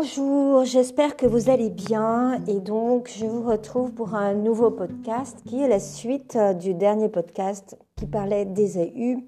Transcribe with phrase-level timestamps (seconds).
[0.00, 5.42] Bonjour, j'espère que vous allez bien et donc je vous retrouve pour un nouveau podcast
[5.44, 9.18] qui est la suite euh, du dernier podcast qui parlait d'Ésaü,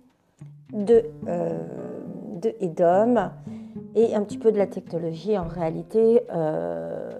[0.73, 1.59] de, euh,
[2.41, 3.33] de Edom
[3.96, 7.11] et un petit peu de la technologie en réalité euh,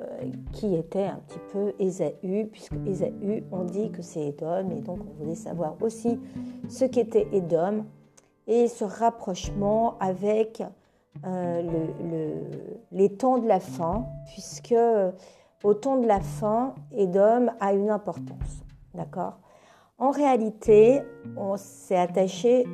[0.53, 5.01] qui était un petit peu Ésaü puisque Ésaü on dit que c'est Edom et donc
[5.01, 6.21] on voulait savoir aussi
[6.69, 7.85] ce qu'était Edom
[8.47, 10.63] et ce rapprochement avec
[11.27, 11.63] euh,
[12.93, 15.11] les temps de la fin, puisque euh,
[15.63, 18.65] au temps de la fin, Edom a une importance.
[18.95, 19.39] D'accord?
[19.99, 21.03] En réalité,
[21.37, 22.67] on s'est attaché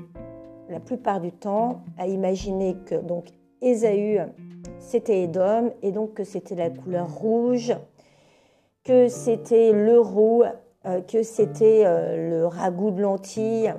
[0.68, 3.26] la plupart du temps à imaginer que donc
[3.62, 4.20] Ésaü,
[4.78, 7.74] c'était Edom, et donc que c'était la couleur rouge,
[8.84, 10.44] que c'était le roux,
[10.84, 11.82] euh, que c'était
[12.16, 13.74] le ragoût de lentilles.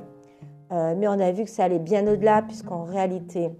[0.70, 3.52] mais on a vu que ça allait bien au-delà, puisqu'en réalité,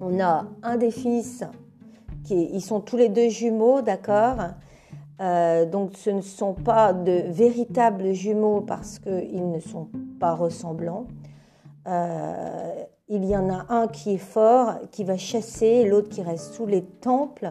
[0.00, 1.44] on a un des fils,
[2.24, 4.36] qui ils sont tous les deux jumeaux, d'accord?
[5.20, 11.06] Euh, donc ce ne sont pas de véritables jumeaux parce qu'ils ne sont pas ressemblants.
[11.86, 16.54] Euh, il y en a un qui est fort, qui va chasser, l'autre qui reste
[16.54, 17.50] sous les temples,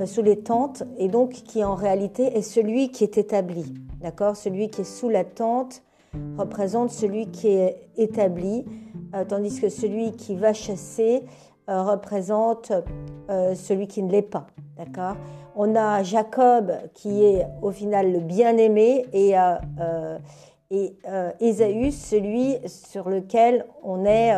[0.00, 3.74] euh, sous les tentes, et donc qui en réalité est celui qui est établi.
[4.00, 4.34] D'accord?
[4.34, 5.82] Celui qui est sous la tente
[6.36, 8.66] représente celui qui est établi,
[9.28, 11.24] tandis que celui qui va chasser
[11.68, 12.72] représente
[13.30, 14.46] euh, celui qui ne l'est pas.
[14.76, 15.16] D'accord?
[15.54, 20.18] On a Jacob qui est au final le bien-aimé et, euh,
[20.70, 20.96] et
[21.40, 24.32] Ésaü, celui sur lequel on est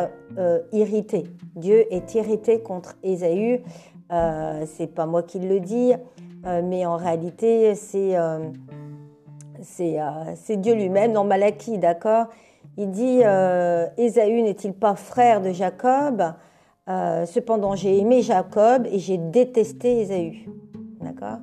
[0.73, 1.23] irrité.
[1.55, 3.63] Dieu est irrité contre Ésaü.
[4.65, 5.93] c'est pas moi qui le dis,
[6.43, 8.17] mais en réalité, c'est
[9.61, 12.25] c'est Dieu lui-même dans Malachie, d'accord?
[12.75, 13.21] Il dit
[13.97, 16.21] Ésaü n'est-il pas frère de Jacob?
[16.87, 20.47] Euh, cependant, j'ai aimé Jacob et j'ai détesté Ésaü.
[21.01, 21.39] D'accord?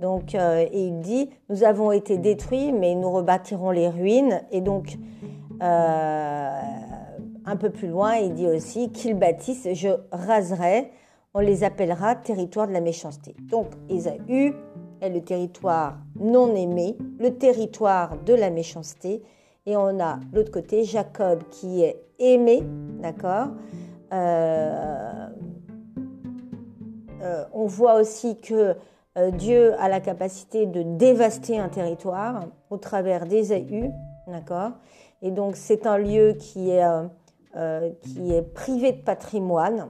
[0.00, 4.40] Donc, euh, et il dit Nous avons été détruits, mais nous rebâtirons les ruines.
[4.50, 4.96] Et donc,
[5.62, 6.60] euh,
[7.44, 10.90] un peu plus loin, il dit aussi Qu'ils bâtissent, je raserai.
[11.34, 13.36] On les appellera territoire de la méchanceté.
[13.50, 14.54] Donc, Ésaü
[15.00, 19.22] est le territoire non aimé, le territoire de la méchanceté.
[19.66, 22.62] Et on a l'autre côté Jacob qui est aimé,
[23.02, 23.48] d'accord?
[27.52, 28.74] On voit aussi que
[29.16, 33.92] euh, Dieu a la capacité de dévaster un territoire au travers des AU,
[34.26, 34.72] d'accord?
[35.22, 36.84] Et donc c'est un lieu qui est,
[38.02, 39.88] qui est privé de patrimoine,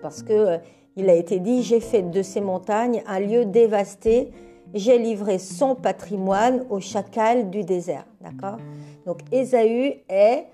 [0.00, 0.58] parce que
[0.96, 4.30] il a été dit j'ai fait de ces montagnes un lieu dévasté,
[4.74, 8.58] j'ai livré son patrimoine au chacal du désert, d'accord?
[9.06, 10.46] Donc Ésaü est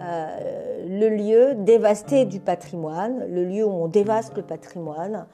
[0.00, 5.26] euh, le lieu dévasté du patrimoine, le lieu où on dévaste le patrimoine,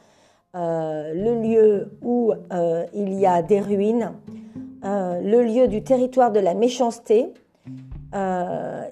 [0.55, 4.13] euh, le lieu où euh, il y a des ruines,
[4.83, 7.33] le lieu du territoire de la méchanceté.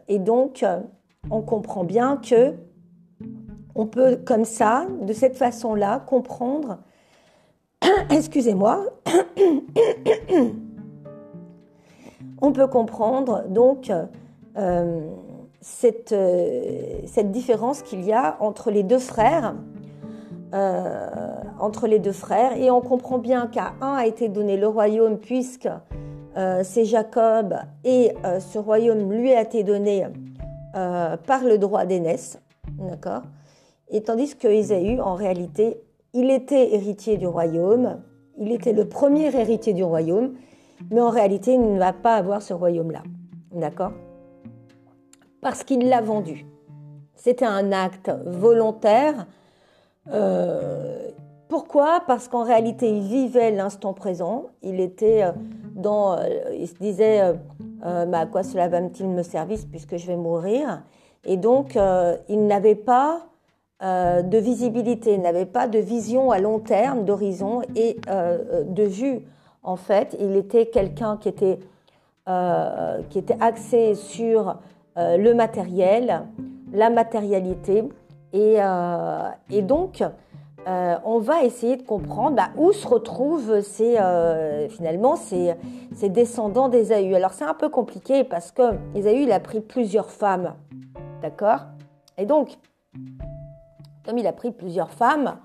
[0.08, 0.64] et donc,
[1.30, 2.54] on comprend bien que
[3.76, 6.78] on peut, comme ça, de cette façon-là, comprendre,
[8.10, 8.86] excusez-moi,
[12.40, 13.90] on peut comprendre donc
[15.66, 19.56] cette, euh, cette différence qu'il y a entre les deux frères.
[20.54, 21.08] Euh,
[21.58, 22.56] entre les deux frères.
[22.56, 25.68] Et on comprend bien qu'à un a été donné le royaume puisque
[26.36, 30.06] euh, c'est Jacob et ce royaume lui a été donné
[30.72, 32.38] par le droit d'aînesse,
[32.78, 33.22] d'accord?
[33.88, 35.80] Et tandis que Ésaü, en réalité,
[36.12, 38.02] il était héritier du royaume,
[38.38, 40.34] il était le premier héritier du royaume,
[40.90, 43.02] mais en réalité, il ne va pas avoir ce royaume-là,
[43.52, 43.92] d'accord?
[45.40, 46.46] Parce qu'il l'a vendu.
[47.14, 49.26] C'était un acte volontaire.
[50.12, 51.10] Euh,
[51.48, 52.02] pourquoi?
[52.06, 54.46] Parce qu'en réalité, il vivait l'instant présent.
[54.62, 55.32] Il était euh,
[55.74, 56.14] dans.
[56.14, 56.26] Euh,
[56.58, 57.34] il se disait
[57.82, 60.82] bah, à quoi cela va-t-il me servir puisque je vais mourir?
[61.24, 61.78] Et donc,
[62.28, 63.26] il n'avait pas
[63.80, 69.24] de visibilité, il n'avait pas de vision à long terme, d'horizon et de vue.
[69.66, 71.58] En fait, il était quelqu'un qui était,
[73.14, 74.56] était axé sur
[74.96, 76.22] euh, le matériel,
[76.72, 77.84] la matérialité.
[78.32, 79.28] Et, euh,
[79.60, 80.02] donc,
[80.66, 83.96] euh, on va essayer de comprendre bah, où se retrouvent ces,
[84.70, 85.54] finalement ces,
[86.08, 87.14] descendants d'Ésaü.
[87.14, 88.62] Alors c'est un peu compliqué parce que
[88.94, 90.54] Ésaü, il a pris plusieurs femmes.
[91.20, 91.66] D'accord?
[92.16, 92.56] Et donc,
[94.04, 95.36] comme il a pris plusieurs femmes,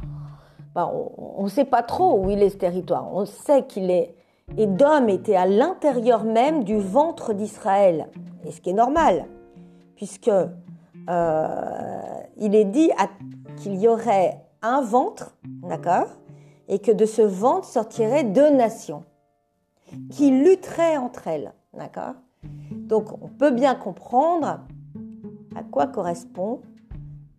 [0.73, 3.13] bah, on ne sait pas trop où il est ce territoire.
[3.13, 4.15] On sait qu'il est...
[4.57, 8.09] Édom était à l'intérieur même du ventre d'Israël.
[8.45, 9.25] Et ce qui est normal
[10.01, 10.31] puisque
[11.09, 12.01] euh,
[12.37, 12.89] il est dit
[13.57, 16.07] qu'il y aurait un ventre, d'accord
[16.67, 19.03] Et que de ce ventre sortiraient deux nations
[20.09, 22.15] qui lutteraient entre elles, d'accord
[22.71, 24.61] Donc on peut bien comprendre
[25.55, 26.61] à quoi correspond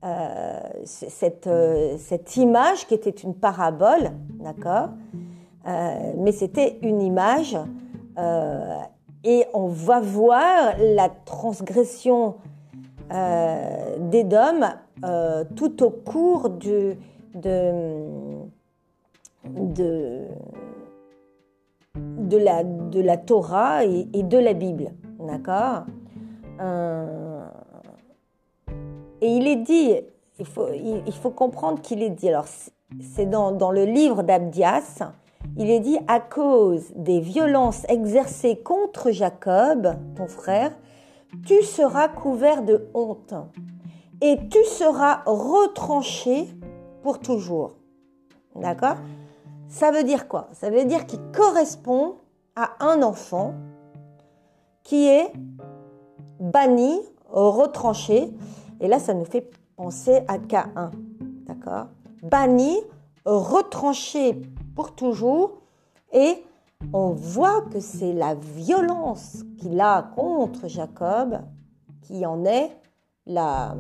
[0.05, 4.11] euh, cette, euh, cette, image qui était une parabole,
[4.41, 4.89] d'accord
[5.69, 7.57] euh, Mais c'était une image
[9.25, 12.35] et on va voir la transgression
[13.11, 14.61] d'Édom
[15.55, 16.97] tout au cours de,
[17.37, 17.97] de,
[22.37, 24.91] la, de la Torah et de la Bible,
[25.21, 25.85] d'accord
[29.23, 29.95] et il est dit,
[30.39, 30.47] il
[31.15, 32.47] faut, comprendre qu'il est dit, alors
[33.01, 35.01] c'est dans le livre d'Abdias,
[35.57, 40.73] il est dit à cause des violences exercées contre Jacob, ton frère,
[41.47, 43.35] tu seras couvert de honte
[44.21, 46.49] et tu seras retranché
[47.03, 47.77] pour toujours.
[48.57, 48.97] D'accord?
[49.69, 50.49] Ça veut dire quoi?
[50.53, 52.17] Ça veut dire qu'il correspond
[52.57, 53.55] à un enfant
[54.83, 55.33] qui est
[56.41, 56.99] banni,
[57.31, 58.31] retranché,
[58.83, 60.91] et là, ça nous fait penser à K1.
[61.47, 61.87] D'accord?
[62.23, 62.77] Banni,
[63.25, 64.43] retranché
[64.75, 65.63] pour toujours.
[66.13, 66.45] Et
[66.93, 71.39] on voit que c'est la violence qu'il a contre Jacob
[72.03, 72.73] qui en est
[73.25, 73.77] la,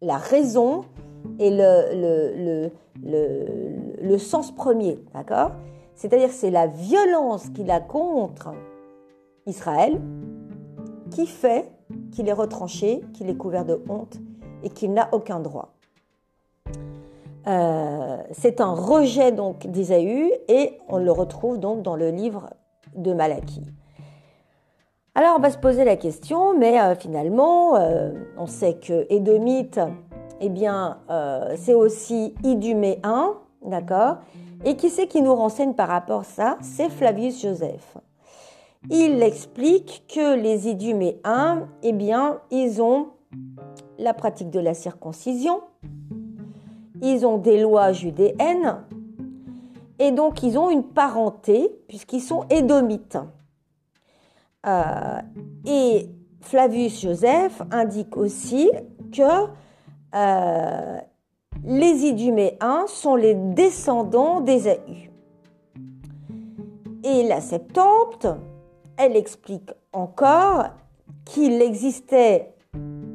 [0.00, 0.86] raison
[1.38, 2.70] et le,
[4.16, 4.98] sens premier.
[5.12, 5.50] D'accord?
[5.94, 8.54] C'est-à-dire c'est la violence qu'il a contre
[9.44, 10.00] Israël
[11.10, 11.70] qui fait
[12.12, 14.18] qu'il est retranché, qu'il est couvert de honte
[14.62, 15.74] et qu'il n'a aucun droit.
[17.46, 22.50] Euh, c'est un rejet donc d'Isaü et on le retrouve donc dans le livre
[22.94, 23.66] de Malachie.
[25.14, 29.80] Alors on va se poser la question, mais euh, finalement, euh, on sait que Édomite,
[30.42, 30.98] eh bien,
[31.56, 34.16] c'est aussi Iduméen, d'accord?
[34.64, 36.58] Et qui c'est qui nous renseigne par rapport à ça?
[36.62, 37.98] C'est Flavius Joseph
[38.88, 43.10] il explique que les Iduméens, eh bien, ils ont
[43.98, 45.60] la pratique de la circoncision,
[47.02, 48.84] ils ont des lois judéennes,
[49.98, 53.18] et donc ils ont une parenté, puisqu'ils sont édomites.
[54.66, 55.18] Euh,
[55.66, 56.08] et
[56.40, 58.70] Flavius Joseph indique aussi
[59.12, 59.46] que
[60.14, 60.98] euh,
[61.64, 65.10] les Iduméens sont les descendants d'Ésaü.
[67.04, 68.26] Et la Septante,
[69.00, 70.64] elle explique encore
[71.24, 72.52] qu'il existait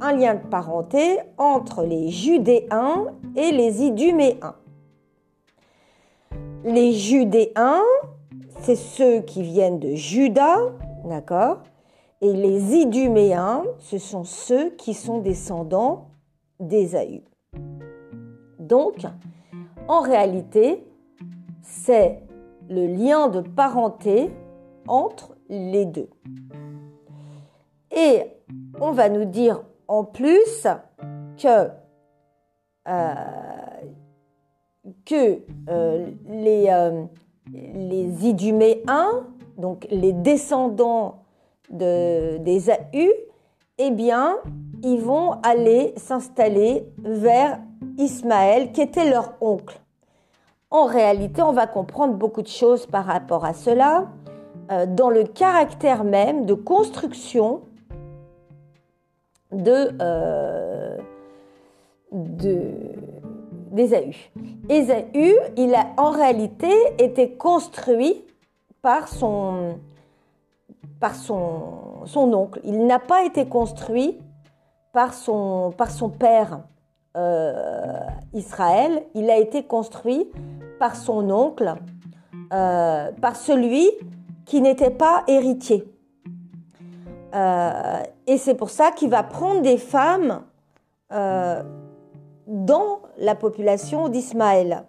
[0.02, 4.56] un lien de parenté entre les Judéens et les Iduméens.
[6.64, 7.84] Les Judéens,
[8.62, 10.58] c'est ceux qui viennent de Juda,
[11.06, 11.60] d'accord?
[12.20, 16.08] Et les Iduméens, ce sont ceux qui sont descendants
[16.60, 17.22] d'Ésaü.
[18.58, 19.06] Donc,
[19.88, 20.84] en réalité,
[21.62, 22.24] c'est
[22.70, 24.32] le lien de parenté
[24.88, 26.10] entre les deux.
[27.92, 28.24] Et
[28.80, 30.68] on va nous dire en plus
[31.38, 31.70] que,
[32.88, 33.14] euh,
[35.70, 37.06] euh, les, euh,
[37.54, 39.28] Iduméens,
[39.58, 41.24] donc les descendants
[41.70, 43.12] de, des AU,
[43.78, 44.38] eh bien,
[44.84, 47.60] ils vont aller s'installer vers
[47.98, 49.80] Ismaël, qui était leur oncle.
[50.72, 54.08] En réalité, on va comprendre beaucoup de choses par rapport à cela.
[54.72, 57.62] Euh, dans le caractère même de construction
[59.52, 60.98] de, euh.
[63.78, 64.16] Ésaü,
[65.58, 68.24] il a en réalité été construit
[68.82, 69.78] par son,
[71.00, 72.60] par son, son oncle.
[72.64, 74.18] Il n'a pas été construit
[74.94, 76.62] par son, par son père
[77.18, 78.00] euh,
[78.34, 80.32] Israël, il a été construit
[80.80, 81.76] par son oncle,
[82.50, 83.92] par celui
[84.46, 85.86] qui n'était pas héritier.
[87.34, 90.44] Euh, et c'est pour ça qu'il va prendre des femmes
[91.12, 91.64] euh,
[92.48, 94.86] dans la population d'Ismaël.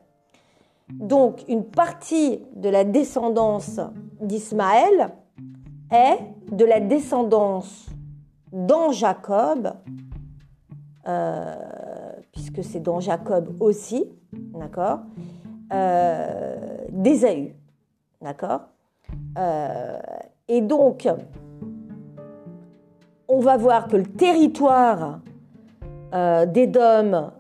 [0.93, 3.81] Donc une partie de la descendance
[4.21, 5.11] d'Ismaël
[5.91, 6.19] est
[6.53, 7.87] de la descendance
[8.53, 9.73] dans Jacob,
[11.09, 11.55] euh,
[12.31, 15.01] puisque c'est dans Jacob aussi, d'accord,
[16.91, 17.57] d'Ésaü,
[18.23, 18.61] d'accord
[19.39, 19.99] euh,
[20.49, 21.09] et donc,
[23.29, 25.21] on va voir que le territoire
[26.15, 27.31] euh, d'Édom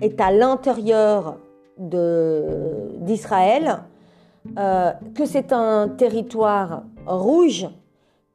[0.00, 1.36] est à l'intérieur
[1.78, 3.80] d'Israël,
[4.58, 7.68] euh, que c'est un territoire rouge,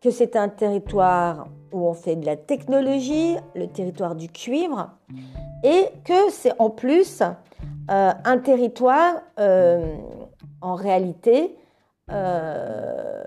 [0.02, 4.92] que c'est un territoire où on fait de la technologie, le territoire du cuivre,
[5.64, 7.22] et que c'est en plus
[7.92, 9.16] un territoire
[10.62, 11.56] en réalité
[12.12, 13.24] euh,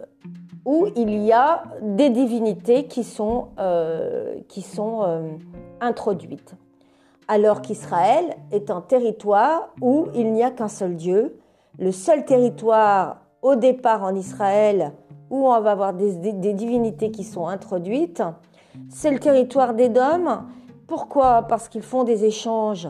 [0.64, 3.48] où il y a des divinités qui sont,
[4.48, 5.38] qui sont
[5.80, 6.54] introduites.
[7.26, 11.36] Alors qu'Israël est un territoire où il n'y a qu'un seul Dieu,
[11.78, 14.92] le seul territoire au départ en Israël
[15.30, 16.12] où on va avoir des,
[16.52, 18.22] divinités qui sont introduites,
[18.90, 20.42] c'est le territoire d'Édom.
[20.86, 21.42] Pourquoi?
[21.48, 22.88] Parce qu'ils font des échanges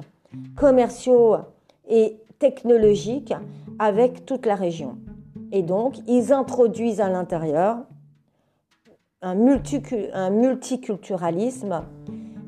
[0.56, 1.36] commerciaux
[1.88, 3.32] et technologiques
[3.78, 4.98] avec toute la région.
[5.52, 7.84] Et donc, ils introduisent à l'intérieur
[9.20, 11.82] un, multiculturalisme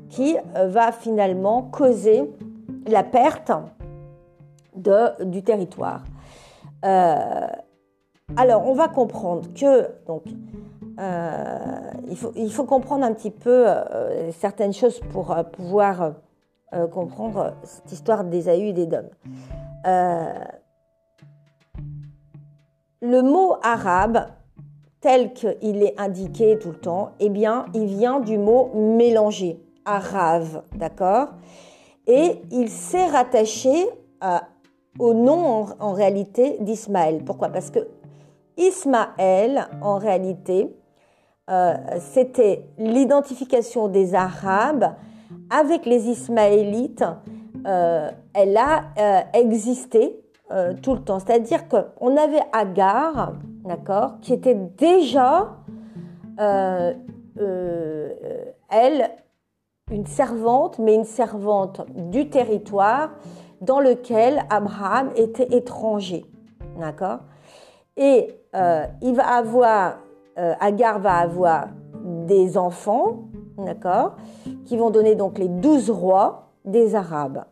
[0.09, 2.33] qui euh, va finalement causer
[2.87, 3.53] la perte
[4.75, 6.05] du territoire.
[6.85, 7.47] Euh,
[8.37, 10.25] alors, on va comprendre que donc
[10.99, 11.91] euh,
[12.37, 13.67] il, faut, comprendre un petit peu
[14.39, 16.15] certaines choses pour pouvoir
[16.93, 19.11] comprendre cette histoire des et des dômes.
[23.05, 24.29] Le mot arabe,
[25.01, 30.63] tel qu'il est indiqué tout le temps, eh bien, il vient du mot mélanger, arabe,
[30.75, 31.29] d'accord?
[32.07, 33.87] Et il s'est rattaché
[34.99, 37.23] au nom en réalité d'Ismaël.
[37.25, 37.51] Pourquoi?
[37.51, 37.87] Parce que
[38.57, 40.75] Ismaël, en réalité,
[41.51, 44.95] euh, c'était l'identification des Arabes
[45.51, 47.05] avec les Ismaélites.
[47.67, 50.24] Euh, elle a euh, existé
[50.83, 51.19] tout le temps.
[51.19, 53.33] C'est-à-dire qu'on avait Agar,
[53.65, 55.57] d'accord, qui était déjà,
[56.39, 56.97] elle,
[59.91, 61.81] une servante, mais une servante
[62.11, 63.11] du territoire
[63.61, 66.25] dans lequel Abraham était étranger,
[66.79, 67.21] d'accord
[67.97, 69.99] et euh, il va avoir,
[70.39, 71.69] euh, Agar va avoir
[72.05, 73.25] des enfants,
[73.59, 74.17] d'accord,
[74.65, 77.45] qui vont donner donc les douze rois des Arabes.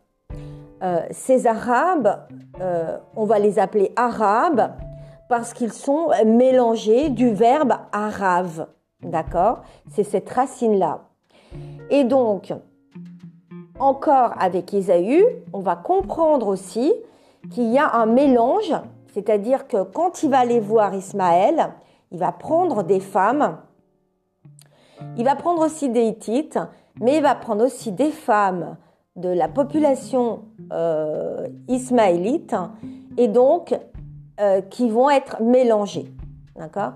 [0.83, 2.27] Euh, ces Arabes,
[3.17, 4.73] on va les appeler Arabes
[5.29, 8.69] parce qu'ils sont mélangés du verbe arabe,
[9.03, 9.63] d'accord?
[9.91, 11.01] C'est cette racine-là.
[11.91, 12.53] Et donc,
[13.79, 16.93] encore avec Ésaü, on va comprendre aussi
[17.51, 18.75] qu'il y a un mélange
[19.13, 21.75] c'est-à-dire que quand il va aller voir Ismaël,
[22.11, 23.59] il va prendre des femmes,
[25.17, 26.59] il va prendre aussi des Hittites,
[27.01, 28.77] mais il va prendre aussi des femmes
[29.17, 32.55] de la population euh, ismaélite
[33.19, 33.79] et donc
[34.41, 36.11] euh, qui vont être mélangées.
[36.57, 36.93] D'accord?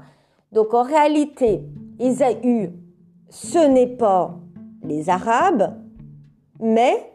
[0.52, 1.62] Donc en réalité,
[1.98, 2.72] Isaïe,
[3.28, 4.34] ce n'est pas
[4.82, 5.74] les Arabes,
[6.60, 7.12] mais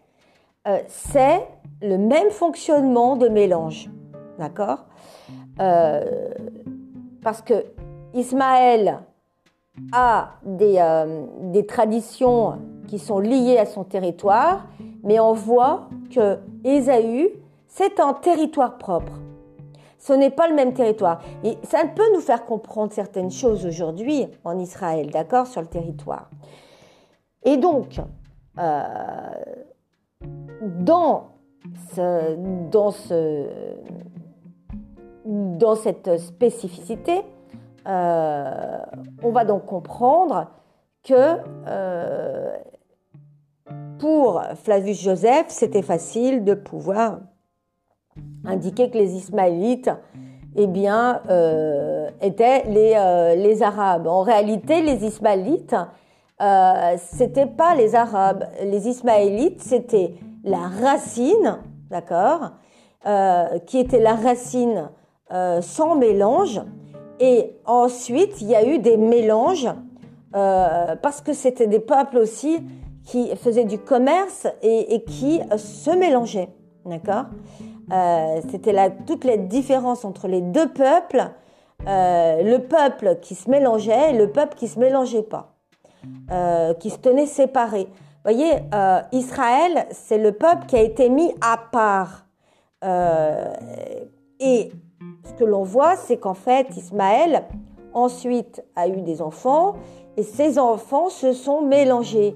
[0.67, 1.47] euh, c'est
[1.81, 3.89] le même fonctionnement de mélange.
[4.37, 4.85] D'accord?
[7.23, 7.65] Parce que
[8.15, 8.99] Ismaël
[9.91, 12.57] a des, traditions
[12.91, 14.67] qui sont liées à son territoire,
[15.01, 17.29] mais on voit que Ésaü,
[17.69, 19.13] c'est un territoire propre.
[19.97, 21.21] Ce n'est pas le même territoire.
[21.45, 26.29] Et ça peut nous faire comprendre certaines choses aujourd'hui en Israël, d'accord, sur le territoire.
[27.43, 28.01] Et donc,
[28.59, 28.83] euh,
[30.59, 31.29] dans
[35.25, 37.21] dans cette spécificité,
[37.87, 38.79] euh,
[39.23, 40.47] on va donc comprendre
[41.03, 42.57] que euh,
[44.01, 47.19] pour Flavius Joseph, c'était facile de pouvoir
[48.43, 49.91] indiquer que les Ismaélites
[50.55, 54.07] eh bien, euh, étaient les, les, Arabes.
[54.07, 55.75] En réalité, les Ismaélites,
[56.41, 58.45] euh, c'était pas les Arabes.
[58.63, 61.59] Les Ismaélites, c'était la racine,
[61.91, 62.53] d'accord,
[63.67, 64.89] qui était la racine
[65.31, 66.61] euh, sans mélange.
[67.21, 69.69] Et ensuite, il y a eu des mélanges
[70.35, 72.61] euh, parce que c'était des peuples aussi
[73.03, 76.49] qui faisaient du commerce et, qui se mélangeaient.
[76.85, 77.25] D'accord?
[77.91, 81.31] Euh, C'était là toute la différence entre les deux peuples.
[81.85, 85.55] le peuple qui se mélangeait et le peuple qui se mélangeait pas,
[86.79, 87.87] qui se tenait séparé.
[88.23, 88.51] Vous voyez,
[89.11, 92.27] Israël, c'est le peuple qui a été mis à part.
[94.39, 94.71] et
[95.23, 97.43] ce que l'on voit, c'est qu'en fait, Ismaël
[97.93, 99.75] ensuite a eu des enfants
[100.17, 102.35] et ces enfants se sont mélangés,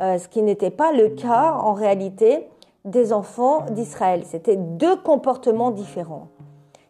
[0.00, 2.48] euh, ce qui n'était pas le cas en réalité
[2.84, 4.22] des enfants d'Israël.
[4.24, 6.28] C'était deux comportements différents.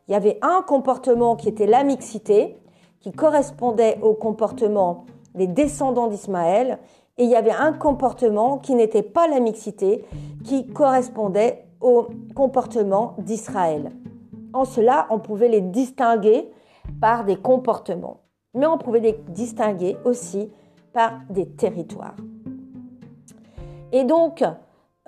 [0.09, 2.57] Il y avait un comportement qui était la mixité,
[3.01, 6.79] qui correspondait au comportement des descendants d'Ismaël,
[7.19, 10.05] et il y avait un comportement qui n'était pas la mixité,
[10.45, 13.93] qui correspondait au comportement d'Israël.
[14.53, 16.51] En cela, on pouvait les distinguer
[17.01, 18.23] par des comportements.
[18.55, 20.51] Mais on pouvait les distinguer aussi
[20.93, 22.17] par des territoires.
[23.93, 24.45] Et donc,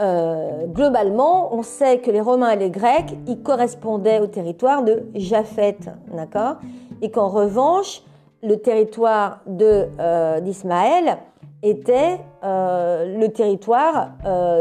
[0.01, 5.05] euh, globalement, on sait que les Romains et les Grecs, ils correspondaient au territoire de
[5.15, 5.79] Japhet,
[6.13, 6.57] d'accord?
[7.01, 8.03] Et qu'en revanche,
[8.43, 9.89] le territoire de
[10.41, 11.19] d'Ismaël
[11.63, 14.11] était le territoire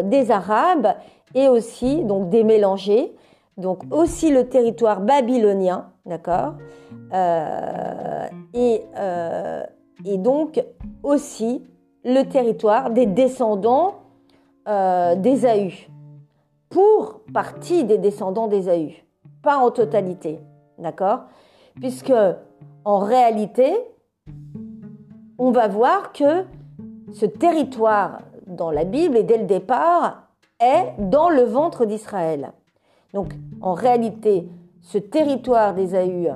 [0.03, 0.93] des Arabes
[1.33, 3.15] et aussi donc des mélangés,
[3.57, 6.53] donc aussi le territoire babylonien, d'accord?
[7.13, 9.63] Euh, euh,
[10.05, 10.63] et, donc
[11.03, 11.63] aussi
[12.03, 13.95] le territoire des descendants
[14.71, 15.89] euh, d'Ésaü,
[16.69, 19.03] pour partie des descendants d'Ésaü,
[19.43, 20.39] pas en totalité,
[20.77, 21.23] d'accord?
[21.75, 22.13] Puisque
[22.85, 23.75] en réalité,
[25.37, 26.45] on va voir que
[27.11, 30.27] ce territoire dans la Bible et dès le départ
[30.59, 32.53] est dans le ventre d'Israël.
[33.13, 34.47] Donc en réalité,
[34.81, 36.29] ce territoire d'Ésaü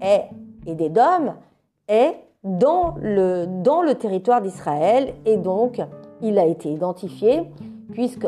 [0.00, 0.28] est,
[0.64, 1.34] et d'Édom
[1.88, 5.80] est dans le, dans le territoire d'Israël et donc
[6.22, 7.42] il a été identifié
[7.92, 8.26] puisque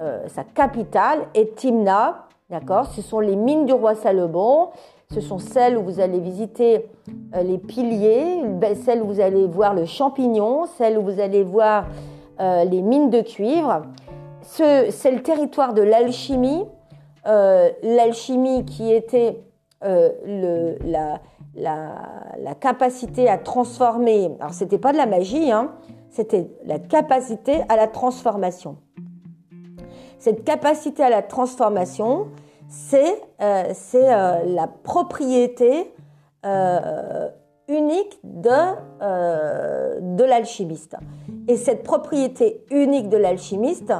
[0.00, 2.86] euh, sa capitale est Timna, d'accord?
[2.86, 4.70] Ce sont les mines du roi Salomon,
[5.12, 6.88] ce sont celles où vous allez visiter
[7.34, 8.40] euh, les piliers,
[8.84, 11.86] celles où vous allez voir le champignon, celles où vous allez voir
[12.40, 13.82] euh, les mines de cuivre.
[14.42, 16.64] C'est le territoire de l'alchimie,
[17.24, 19.40] l'alchimie qui était
[19.80, 21.20] la,
[22.60, 25.72] capacité à transformer, alors c'était pas de la magie, hein,
[26.14, 28.76] c'était la capacité à la transformation.
[30.18, 32.28] Cette capacité à la transformation,
[32.68, 35.92] c'est euh, euh, la propriété
[37.68, 40.96] unique de, de l'alchimiste.
[41.48, 43.94] Et cette propriété unique de l'alchimiste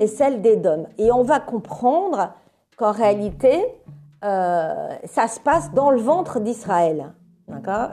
[0.00, 0.86] est celle des dômes.
[0.96, 2.32] Et on va comprendre
[2.78, 3.62] qu'en réalité,
[4.24, 7.12] euh, ça se passe dans le ventre d'Israël.
[7.48, 7.90] D'accord?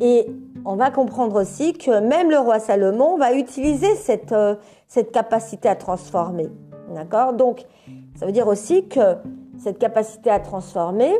[0.00, 0.26] Et
[0.64, 4.54] on va comprendre aussi que même le roi Salomon va utiliser cette, euh,
[4.86, 6.48] cette capacité à transformer.
[6.94, 7.32] D'accord?
[7.34, 7.64] Donc,
[8.16, 9.16] ça veut dire aussi que
[9.58, 11.12] cette capacité à transformer,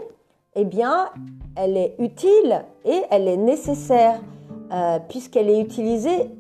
[0.54, 1.10] eh bien,
[1.56, 4.20] elle est utile et elle est nécessaire
[4.72, 6.30] euh, puisqu'elle est utilisée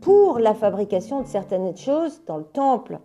[0.00, 2.98] pour la fabrication de certaines choses dans le temple.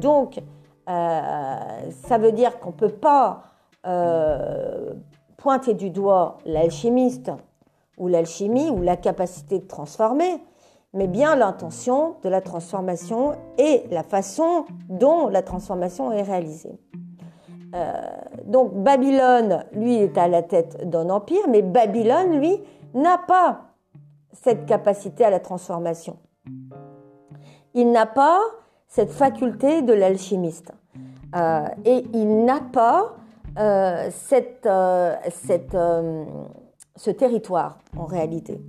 [0.00, 0.40] Donc,
[0.86, 3.50] ça veut dire qu'on ne peut pas
[3.86, 4.92] euh,
[5.38, 7.30] pointer du doigt l'alchimiste
[8.00, 10.42] ou l'alchimie ou la capacité de transformer,
[10.92, 16.80] mais bien l'intention de la transformation et la façon dont la transformation est réalisée.
[17.74, 18.02] Euh,
[18.46, 22.60] donc Babylone, lui, est à la tête d'un empire, mais Babylone, lui,
[22.94, 23.66] n'a pas
[24.32, 26.16] cette capacité à la transformation.
[27.74, 28.40] Il n'a pas
[28.88, 30.72] cette faculté de l'alchimiste.
[31.36, 33.14] Euh, et il n'a pas
[33.56, 34.68] euh, cette,
[35.30, 35.76] cette,
[37.00, 38.60] ce territoire en réalité.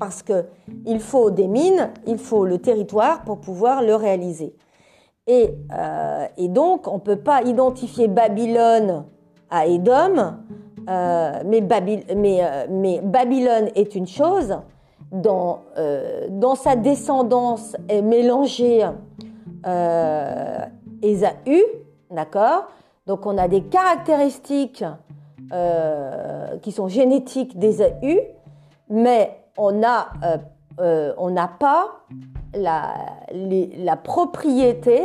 [0.00, 4.56] Parce qu'il faut des mines, il faut le territoire pour pouvoir le réaliser.
[5.28, 5.54] Et,
[6.36, 9.04] et donc, on ne peut pas identifier Babylone
[9.48, 10.34] à Édom,
[10.88, 11.62] mais,
[12.16, 14.58] mais, mais, Babylone est une chose.
[15.12, 15.60] Dans,
[16.30, 18.88] dans sa descendance est mélangée
[21.02, 21.62] Ésaü,
[22.10, 22.64] d'accord?
[23.06, 24.84] Donc on a des caractéristiques
[25.52, 28.20] euh, qui sont génétiques des AU,
[28.90, 30.36] mais on euh,
[30.80, 32.04] euh, n'a pas
[32.54, 32.94] la,
[33.32, 35.02] la, propriété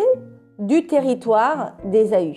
[0.59, 2.35] du territoire des AU.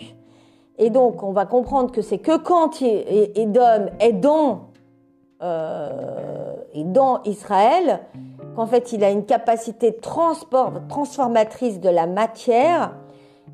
[0.78, 4.70] Et donc on va comprendre que c'est que quand Edom est dans,
[5.40, 8.00] est dans Israël,
[8.54, 12.92] qu'en fait il a une capacité transport, transformatrice de la matière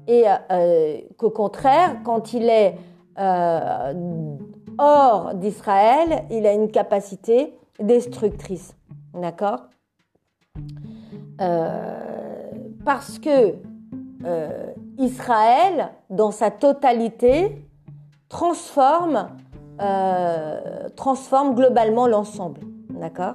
[0.06, 2.76] et euh, qu'au contraire, quand il est
[3.18, 4.36] euh,
[4.78, 8.76] hors d'Israël, il a une capacité destructrice.
[9.14, 9.64] D'accord?
[11.40, 12.50] Euh,
[12.84, 13.54] Parce que
[14.98, 17.66] Israël, dans sa totalité,
[18.28, 19.30] transforme,
[20.94, 22.60] transforme globalement l'ensemble.
[22.90, 23.34] D'accord?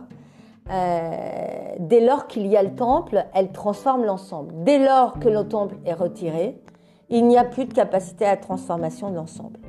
[0.70, 4.54] Euh, dès lors qu'il y a le temple, elle transforme l'ensemble.
[4.63, 6.62] Dès lors que le temple est retiré,
[7.10, 9.60] il n'y a plus de capacité à transformation de l'ensemble.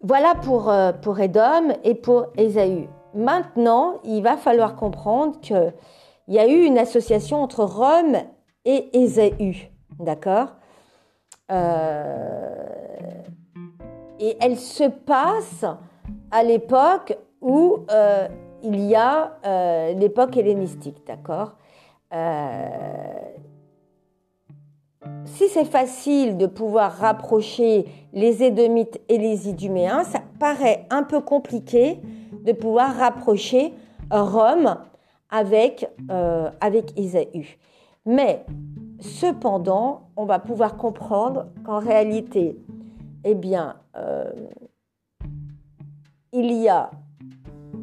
[0.00, 2.88] Voilà pour, euh, pour Édom et pour Ésaü.
[3.14, 5.72] Maintenant, il va falloir comprendre qu'il
[6.28, 8.16] y a eu une association entre Rome
[8.64, 9.70] et Ésaü.
[9.98, 10.48] D'accord?
[11.50, 12.54] Euh,
[14.18, 15.64] Et elle se passe
[16.30, 17.78] à l'époque où
[18.62, 21.56] il y a euh, l'époque hellénistique, d'accord?
[22.12, 23.33] Euh,
[25.24, 31.20] Si c'est facile de pouvoir rapprocher les Édomites et les Iduméens, ça paraît un peu
[31.20, 32.00] compliqué
[32.44, 33.72] de pouvoir rapprocher
[34.10, 34.76] Rome
[35.30, 35.88] avec,
[36.60, 37.58] avec Ésaü.
[38.06, 38.44] Mais
[39.00, 42.56] cependant, on va pouvoir comprendre qu'en réalité,
[43.24, 43.76] eh bien,
[46.32, 46.90] il y a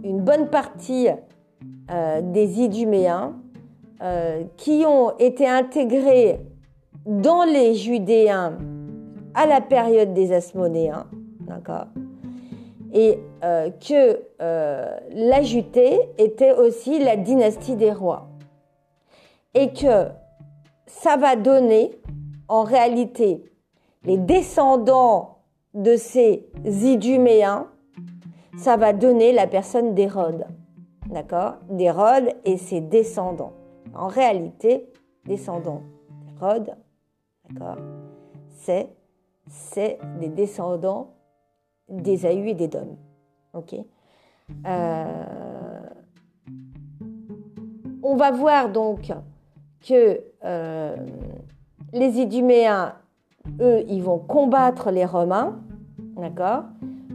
[0.03, 1.07] une bonne partie
[2.21, 3.33] des Iduméens
[4.57, 6.39] qui ont été intégrés
[7.05, 8.57] dans les Judéens
[9.33, 11.07] à la période des Asmonéens,
[11.39, 11.87] d'accord?
[12.93, 18.27] Et euh, que euh, la Judée était aussi la dynastie des rois.
[19.53, 20.07] Et que
[20.87, 21.91] ça va donner,
[22.47, 23.43] en réalité,
[24.03, 25.39] les descendants
[25.73, 27.67] de ces Iduméens,
[28.57, 30.45] ça va donner la personne d'Hérode,
[31.07, 31.55] d'accord?
[31.69, 33.53] D'Hérode et ses descendants.
[33.95, 34.89] En réalité,
[35.25, 35.81] descendants
[36.27, 36.75] d'Hérode,
[38.53, 41.13] C'est des descendants
[41.89, 42.97] d'Ésaü et d'Édom.
[43.53, 43.75] Ok
[44.65, 45.79] euh,
[48.03, 49.11] On va voir donc
[49.87, 50.95] que euh,
[51.93, 52.95] les Iduméens,
[53.59, 55.59] eux, ils vont combattre les Romains,
[56.17, 56.63] d'accord,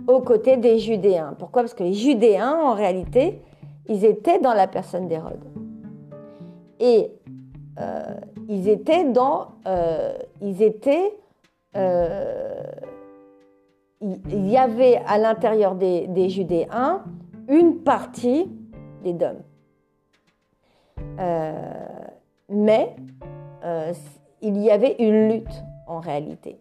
[0.09, 1.35] aux côtés des Judéens.
[1.39, 1.63] Pourquoi?
[1.63, 3.41] Parce que les Judéens, en réalité,
[3.89, 5.45] ils étaient dans la personne d'Hérode.
[6.81, 7.11] Et
[7.81, 8.15] euh,
[8.49, 9.49] ils étaient dans,
[10.41, 11.13] ils étaient
[11.77, 12.63] euh,
[14.01, 17.03] il y avait à l'intérieur des, Judéens
[17.49, 18.51] une partie
[19.03, 19.43] des Dômes.
[21.19, 21.53] Euh,
[22.49, 22.95] mais
[23.65, 23.93] euh,
[24.43, 26.59] il y avait une lutte en réalité.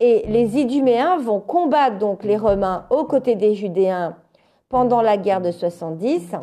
[0.00, 4.16] Et les Iduméens vont combattre donc les Romains aux côtés des Judéens
[4.68, 6.36] pendant la guerre de 70.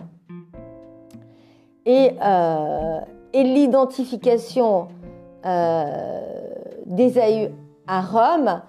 [1.86, 2.12] Et,
[3.34, 4.90] et l'identification
[6.86, 7.52] d'Ésaü
[7.88, 8.62] à Rome,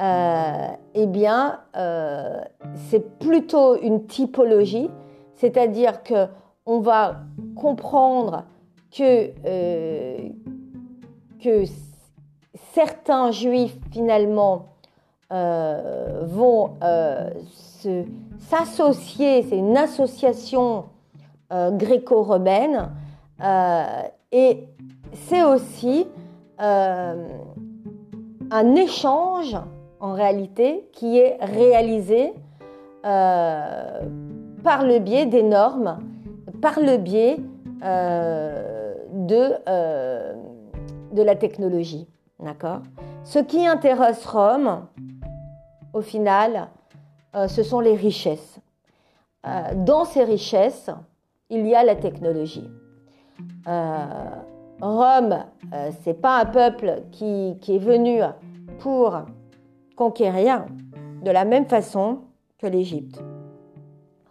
[0.00, 2.40] euh, eh bien, euh,
[2.88, 4.90] c'est plutôt une typologie,
[5.36, 6.26] c'est-à-dire que
[6.64, 7.20] on va
[7.56, 8.44] comprendre
[8.90, 10.28] que, euh,
[11.42, 11.64] que
[12.72, 14.66] certains juifs finalement
[15.30, 16.72] vont
[18.50, 20.84] s'associer, c'est une association
[21.50, 22.90] gréco-romaine,
[24.30, 24.68] et
[25.12, 26.06] c'est aussi
[26.58, 27.16] un
[28.76, 29.56] échange
[30.02, 32.34] en réalité qui est réalisé
[33.04, 34.00] euh,
[34.62, 35.98] par le biais des normes,
[36.60, 37.38] par le biais
[37.82, 40.34] euh, de, euh,
[41.14, 42.06] la technologie.
[43.24, 44.86] Ce qui intéresse Rome,
[45.94, 46.68] au final,
[47.46, 48.58] ce sont les richesses.
[49.76, 50.90] dans ces richesses,
[51.50, 52.68] il y a la technologie.
[54.82, 58.20] Rome, euh, c'est pas un peuple qui, est venu
[58.80, 59.16] pour
[59.94, 60.66] conquérir
[61.22, 62.22] de la même façon
[62.58, 63.22] que l'Égypte.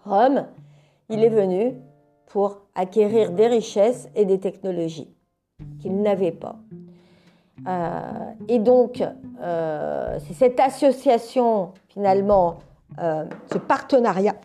[0.03, 0.47] Rome,
[1.07, 1.77] il est venu
[2.25, 5.15] pour acquérir des richesses et des technologies
[5.79, 6.57] qu'il n'avait pas.
[7.65, 8.01] Euh,
[8.49, 9.01] et donc,
[9.41, 12.57] euh, c'est cette association, finalement,
[12.97, 14.35] ce partenariat,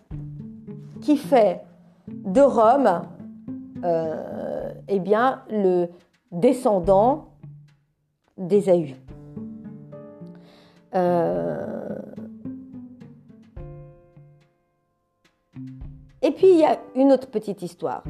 [1.00, 1.62] qui fait
[2.06, 3.02] de Rome
[4.88, 5.88] eh bien, le
[6.32, 7.28] descendant
[8.36, 8.94] d'Ésaü.
[10.94, 11.66] Euh...
[16.22, 18.02] Et puis il y a une autre petite histoire.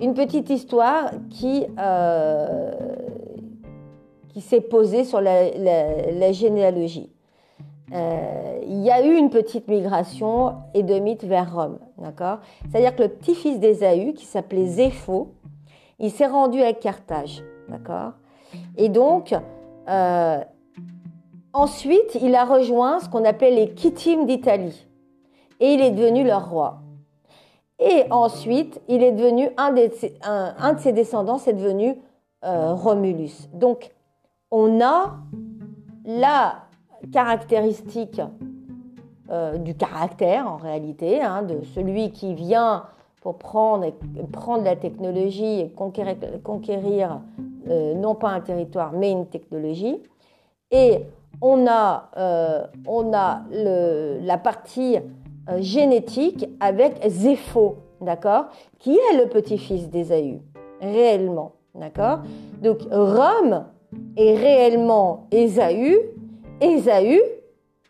[0.00, 2.70] Une petite histoire qui, euh,
[4.28, 7.10] qui s'est posée sur la généalogie.
[7.92, 12.38] Euh, il y a eu une petite migration édomite vers Rome, d'accord?
[12.68, 15.34] C'est-à-dire que le petit-fils d'Ésaü, qui s'appelait Zépho,
[15.98, 18.12] il s'est rendu à Carthage, d'accord?
[18.76, 19.34] Et donc,
[19.88, 20.40] euh,
[21.52, 24.86] ensuite, il a rejoint ce qu'on appelle les Kittim d'Italie,
[25.60, 26.80] et il est devenu leur roi.
[27.78, 31.94] Et ensuite, il est devenu un, de ses descendants, c'est devenu
[32.44, 33.48] euh, Romulus.
[33.52, 33.90] Donc,
[34.50, 35.16] on a
[36.04, 36.65] la
[37.12, 38.20] caractéristique
[39.28, 42.84] euh, du caractère en réalité, hein, de celui qui vient
[43.22, 43.90] pour prendre,
[44.30, 47.20] prendre la technologie et conquérir,
[47.68, 50.00] euh, non pas un territoire mais une technologie.
[50.70, 51.00] Et
[51.42, 54.98] on a, euh, on a la partie
[55.58, 58.44] génétique avec Zépho, d'accord,
[58.78, 60.40] qui est le petit-fils d'Ésaü,
[60.80, 62.20] réellement, d'accord.
[62.62, 63.64] Donc Rome
[64.16, 65.98] est réellement Ésaü,
[66.60, 67.20] Ésaü,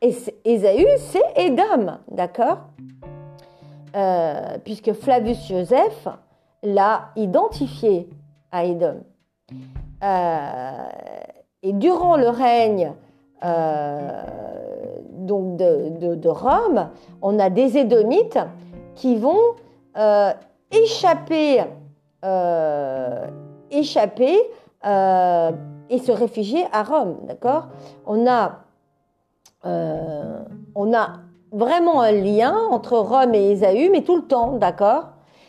[0.01, 2.59] Ésaü, c'est Édom, d'accord?
[3.95, 6.09] Euh, Puisque Flavius Joseph
[6.63, 8.09] l'a identifié
[8.51, 9.03] à Édom.
[10.03, 10.89] Euh,
[11.63, 12.93] et durant le règne
[13.45, 14.23] euh,
[15.13, 16.91] donc de, Rome,
[17.23, 18.39] on a des Édomites
[18.97, 19.55] qui vont
[20.73, 21.63] échapper,
[23.71, 24.39] échapper
[25.91, 27.69] et se réfugier à Rome, d'accord?
[28.07, 28.61] On a,
[29.65, 31.09] on a
[31.53, 35.09] vraiment un lien entre Rome et Ésaü, mais tout le temps, d'accord?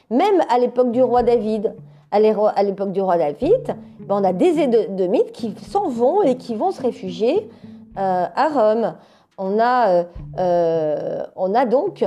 [0.10, 1.76] Même à l'époque du roi David.
[2.10, 6.56] À l'époque du roi David, ben, on a des Édomites qui s'en vont et qui
[6.56, 7.50] vont se réfugier
[7.98, 8.96] euh, à Rome.
[9.38, 10.04] On a, euh,
[10.40, 12.06] euh, on a donc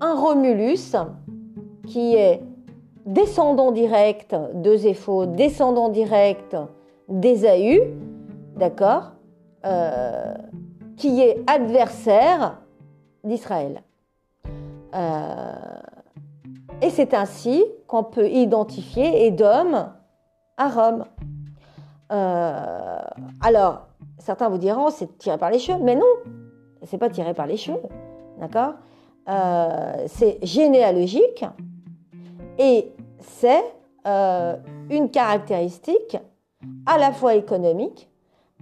[0.00, 0.96] un Romulus
[1.86, 2.42] qui est
[3.06, 6.56] descendant direct de Zépho, descendant direct
[7.08, 7.80] d'Ésaü,
[8.56, 9.12] d'accord
[10.96, 12.58] qui est adversaire
[13.24, 13.82] d'Israël.
[14.94, 15.52] Euh,
[16.80, 19.88] et c'est ainsi qu'on peut identifier Édom
[20.56, 21.04] à Rome.
[22.12, 22.98] Euh,
[23.40, 23.88] alors,
[24.18, 26.02] certains vous diront c'est tiré par les cheveux, mais non,
[26.82, 27.80] c'est pas tiré par les cheveux,
[28.38, 28.74] d'accord
[29.28, 31.44] euh, C'est généalogique
[32.58, 33.64] et c'est
[34.90, 36.18] une caractéristique
[36.86, 38.08] à la fois économique,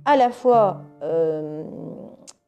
[0.05, 0.83] à la fois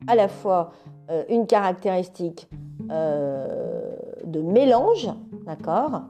[0.07, 0.72] à la fois
[1.11, 2.48] euh, une caractéristique
[2.90, 5.09] euh, de mélange,
[5.46, 6.02] d'accord,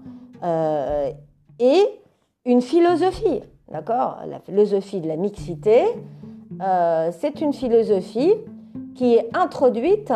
[0.42, 1.10] euh,
[1.58, 1.82] et
[2.44, 3.40] une philosophie,
[3.70, 4.18] d'accord.
[4.26, 5.84] La philosophie de la mixité,
[7.12, 8.34] c'est une philosophie
[8.94, 10.12] qui est introduite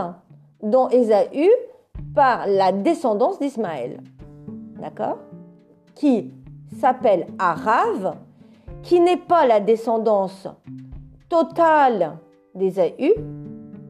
[0.63, 1.49] dans Ésaü
[2.15, 4.01] par la descendance d'Ismaël,
[4.87, 5.19] d'accord,
[5.97, 6.33] qui
[6.79, 8.15] s'appelle Arav,
[8.85, 10.47] qui n'est pas la descendance
[11.29, 12.19] totale
[12.55, 13.15] d'Ésaü,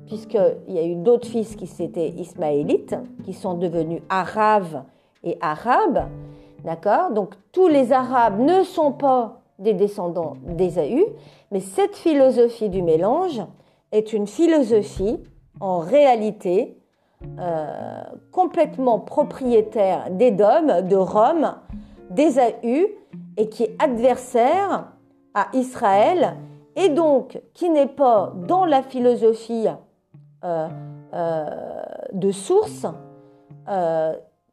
[0.06, 4.84] puisqu'il y a eu d'autres fils qui s'étaient ismaélites, qui sont devenus arabes
[5.22, 6.08] et arabes.
[6.64, 7.10] D'accord?
[7.10, 11.04] Donc tous les arabes ne sont pas des descendants d'Ésaü,
[11.50, 13.42] mais cette philosophie du mélange
[13.92, 15.18] est une philosophie
[15.60, 16.78] en réalité
[17.38, 21.56] euh, complètement propriétaire d'Édom, de Rome,
[22.10, 22.88] d'Ésaü,
[23.36, 24.92] et qui est adversaire
[25.34, 26.36] à Israël,
[26.76, 29.66] et donc qui n'est pas dans la philosophie
[30.44, 30.68] euh,
[31.14, 31.44] euh,
[32.12, 32.86] de source,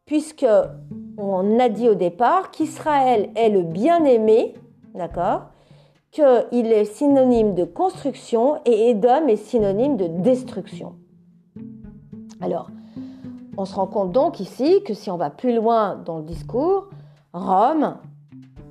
[0.06, 0.48] puisque
[1.18, 4.56] on a dit au départ qu'Israël est le bien-aimé,
[4.96, 5.44] d'accord
[6.12, 10.96] qu'il est synonyme de construction et Édom est synonyme de destruction.
[12.44, 12.68] Alors,
[13.58, 16.90] on se rend compte donc ici que si on va plus loin dans le discours,
[17.32, 17.96] Rome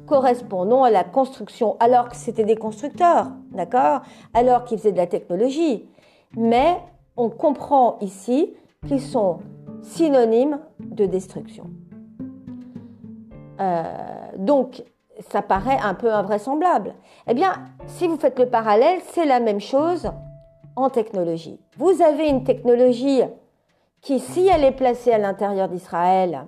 [0.06, 4.02] correspond non à la construction alors que c'était des constructeurs, d'accord
[4.34, 5.88] Alors qu'ils faisaient de la technologie,
[6.36, 6.76] mais
[7.16, 8.52] on comprend ici
[8.86, 9.38] qu'ils sont
[9.80, 11.70] synonymes de destruction.
[13.58, 13.84] Euh,
[14.36, 14.84] donc,
[15.30, 16.94] ça paraît un peu invraisemblable.
[17.26, 17.54] Eh bien,
[17.86, 20.10] si vous faites le parallèle, c'est la même chose
[20.76, 21.58] en technologie.
[21.78, 23.22] Vous avez une technologie
[24.02, 26.46] qui, si elle est placée à l'intérieur d'Israël,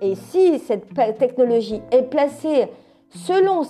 [0.00, 2.68] et si cette technologie est placée
[3.10, 3.62] selon,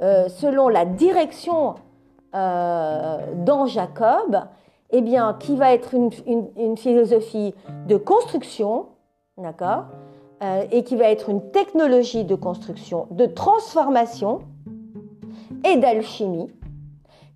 [0.00, 1.74] euh, la direction
[2.34, 4.40] euh, dans Jacob,
[4.90, 7.54] eh bien, qui va être une, philosophie
[7.86, 8.86] de construction,
[9.38, 9.84] d'accord,
[10.42, 14.40] euh, et qui va être une technologie de construction, de transformation
[15.64, 16.50] et d'alchimie,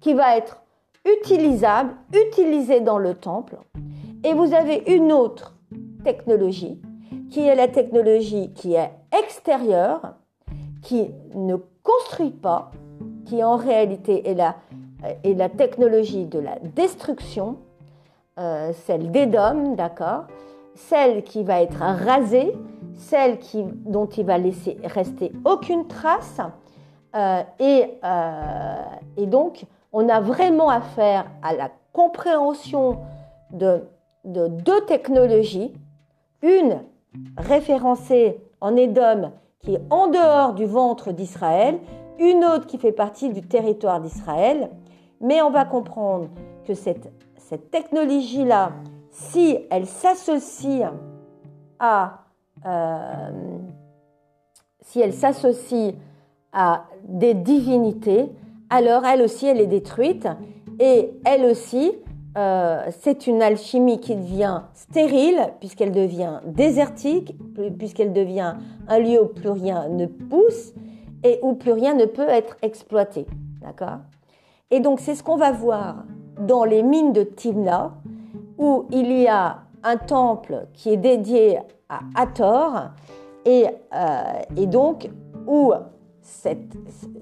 [0.01, 0.63] qui va être
[1.05, 3.57] utilisable, utilisée dans le temple.
[4.25, 5.57] Et vous avez une autre
[6.05, 6.81] technologie,
[7.31, 10.15] qui est la technologie qui est extérieure,
[10.83, 12.71] qui ne construit pas,
[13.27, 14.57] qui en réalité est la
[15.25, 17.59] et la technologie de la destruction,
[18.39, 20.25] euh, celle d'Edom, d'accord,
[20.75, 22.53] celle qui va être rasée,
[22.95, 26.41] celle qui, dont il va laisser rester aucune trace.
[27.15, 28.83] Euh, et, euh,
[29.17, 32.99] et, donc, on a vraiment affaire à la compréhension
[33.51, 33.83] de,
[34.29, 35.73] de deux technologies,
[36.43, 36.83] une
[37.37, 41.79] référencée en Édom qui est en dehors du ventre d'Israël,
[42.19, 44.71] une autre qui fait partie du territoire d'Israël,
[45.21, 46.29] mais on va comprendre
[46.67, 47.11] que cette,
[47.71, 48.73] technologie-là,
[49.11, 50.91] si elle s'associe
[51.79, 52.25] à,
[52.67, 53.31] euh,
[54.83, 55.95] si elle s'associe
[56.53, 58.31] à des divinités,
[58.69, 60.29] alors elle aussi, elle est détruite.
[60.79, 61.93] Et elle aussi,
[62.39, 67.35] euh, c'est une alchimie qui devient stérile, puisqu'elle devient désertique,
[67.79, 68.55] puisqu'elle devient
[68.87, 70.73] un lieu où plus rien ne pousse
[71.25, 73.27] et où plus rien ne peut être exploité.
[73.61, 73.99] D'accord?
[74.71, 76.05] Et donc c'est ce qu'on va voir
[76.39, 77.95] dans les mines de Timna,
[78.57, 82.91] où il y a un temple qui est dédié à Hathor,
[83.45, 85.11] et, euh, donc
[85.49, 85.73] où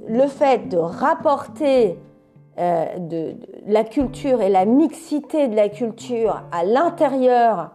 [0.09, 1.99] le fait de rapporter
[2.59, 3.35] euh, de,
[3.67, 7.73] la culture et la mixité de la culture à l'intérieur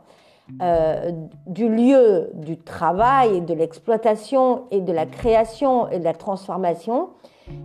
[1.48, 7.12] du lieu du travail et de l'exploitation et de la création et de la transformation,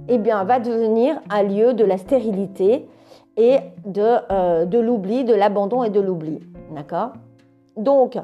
[0.06, 2.88] eh bien, va devenir un lieu de la stérilité
[3.36, 6.38] et de, de l'oubli, de l'abandon et de l'oubli.
[6.70, 7.14] D'accord?
[7.76, 8.18] Donc,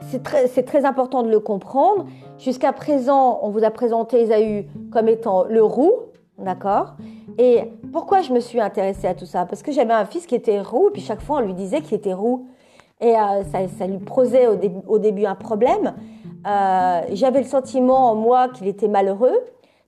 [0.00, 2.06] c'est très, important de le comprendre.
[2.38, 5.92] Jusqu'à présent, on vous a présenté Esaü comme étant le roux,
[6.38, 6.94] d'accord?
[7.38, 9.46] Et pourquoi je me suis intéressée à tout ça?
[9.46, 11.80] Parce que j'avais un fils qui était roux, et puis chaque fois on lui disait
[11.80, 12.46] qu'il était roux.
[13.00, 13.42] Et euh,
[13.78, 14.46] ça, lui posait
[14.86, 15.94] au, début un problème.
[16.46, 19.38] Euh, j'avais le sentiment en moi qu'il était malheureux,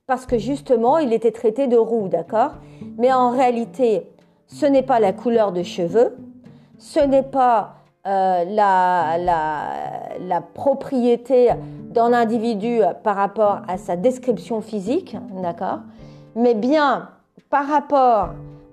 [0.07, 2.53] parce que justement, il était traité de roux, d'accord?
[2.97, 4.11] Mais en réalité,
[4.47, 6.16] ce n'est pas la couleur de cheveux,
[6.79, 7.78] ce n'est pas
[8.09, 9.18] euh, la,
[10.18, 11.51] la, propriété
[11.90, 15.81] d'un individu par rapport à sa description physique, d'accord?
[16.35, 17.11] Mais bien
[17.51, 18.31] par rapport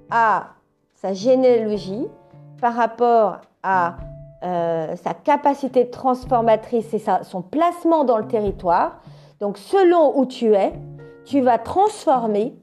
[0.10, 0.48] à
[0.94, 2.08] sa généalogie,
[2.62, 3.98] par rapport à
[4.44, 9.02] euh, sa capacité transformatrice et son placement dans le territoire.
[9.40, 10.74] Donc selon où tu es,
[11.26, 12.56] tu vas transformer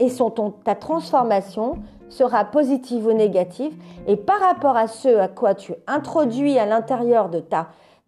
[0.00, 1.76] et son, ta transformation
[2.08, 3.72] sera positive ou négative.
[4.06, 7.42] Et par rapport à ce à quoi tu introduis à l'intérieur de,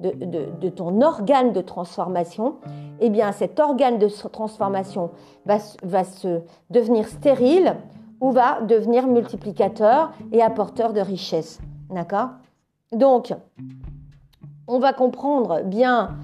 [0.00, 2.56] de, ton organe de transformation,
[3.00, 5.10] eh bien cet organe de transformation
[5.44, 7.76] va, se devenir stérile
[8.20, 11.60] ou va devenir multiplicateur et apporteur de richesse.
[11.90, 12.28] D'accord?
[12.92, 13.34] Donc,
[14.66, 16.16] on va comprendre bien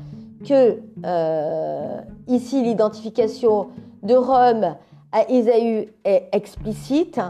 [0.47, 3.69] que euh, ici l'identification
[4.03, 4.77] de Rome
[5.12, 7.21] à Isaïe est explicite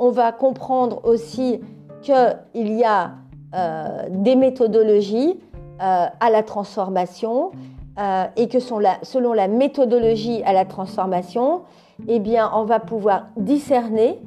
[0.00, 1.60] on va comprendre aussi
[2.02, 3.12] qu'il y a
[3.54, 5.38] euh, des méthodologies
[5.82, 7.52] euh, à la transformation
[7.98, 11.62] euh, et que selon la méthodologie à la transformation,
[12.08, 14.18] eh bien, on va pouvoir discerner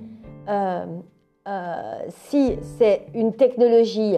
[2.10, 4.18] si c'est une technologie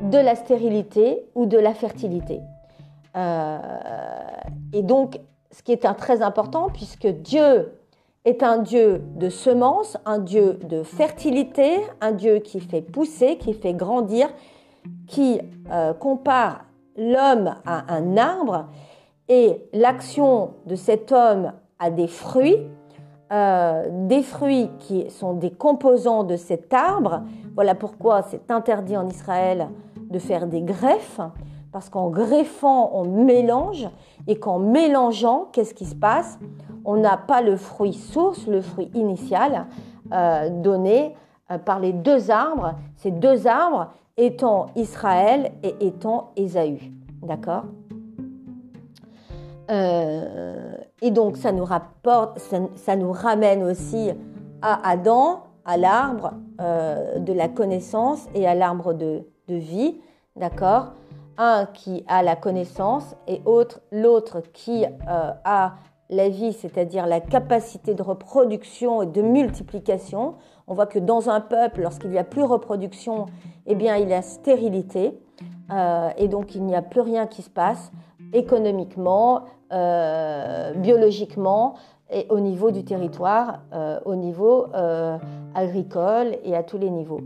[0.00, 2.40] de la stérilité ou de la fertilité.
[3.16, 7.72] et donc, ce qui est très important, puisque Dieu
[8.26, 13.54] est un Dieu de semences, un Dieu de fertilité, un Dieu qui fait pousser, qui
[13.54, 14.28] fait grandir,
[15.06, 16.64] qui euh, compare
[16.96, 18.66] l'homme à un arbre
[19.28, 22.58] et l'action de cet homme à des fruits,
[23.32, 27.22] euh, des fruits qui sont des composants de cet arbre.
[27.54, 29.68] Voilà pourquoi c'est interdit en Israël
[30.10, 31.20] de faire des greffes,
[31.72, 33.88] parce qu'en greffant, on mélange,
[34.26, 36.38] et qu'en mélangeant, qu'est-ce qui se passe?
[36.84, 39.66] On n'a pas le fruit source, le fruit initial
[40.12, 41.14] euh, donné
[41.50, 46.78] euh, par les deux arbres, ces deux arbres étant Israël et étant Ésaü.
[47.22, 47.64] D'accord?
[49.70, 52.38] Euh, Et donc ça nous, rapporte,
[52.76, 54.10] ça, nous ramène aussi
[54.62, 60.00] à Adam, à l'arbre de la connaissance et à l'arbre de, de vie.
[60.36, 60.92] D'accord?
[61.38, 63.42] Un qui a la connaissance et
[63.92, 65.74] l'autre qui a
[66.08, 70.34] la vie, c'est-à-dire la capacité de reproduction et de multiplication.
[70.66, 73.26] On voit que dans un peuple, lorsqu'il n'y a plus reproduction,
[73.66, 75.18] eh bien, il y a stérilité.
[75.72, 77.90] Euh, et donc, il n'y a plus rien qui se passe
[78.32, 81.74] économiquement, euh, biologiquement
[82.08, 84.66] et au niveau du territoire, euh, au niveau
[85.54, 87.22] agricole et à tous les niveaux.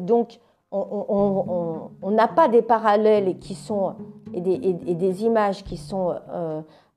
[0.00, 0.40] donc,
[0.72, 3.94] on n'a pas des parallèles qui sont,
[4.34, 6.14] et des, et images qui sont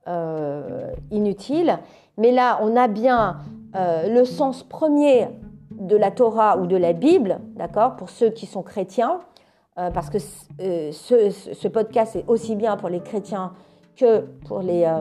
[0.10, 1.78] euh, inutile.
[2.18, 3.38] Mais là, on a bien
[3.76, 5.28] euh, le sens premier
[5.72, 9.20] de la Torah ou de la Bible, d'accord, pour ceux qui sont chrétiens,
[9.78, 13.54] euh, parce que ce, podcast est aussi bien pour les chrétiens
[13.96, 14.92] que pour les,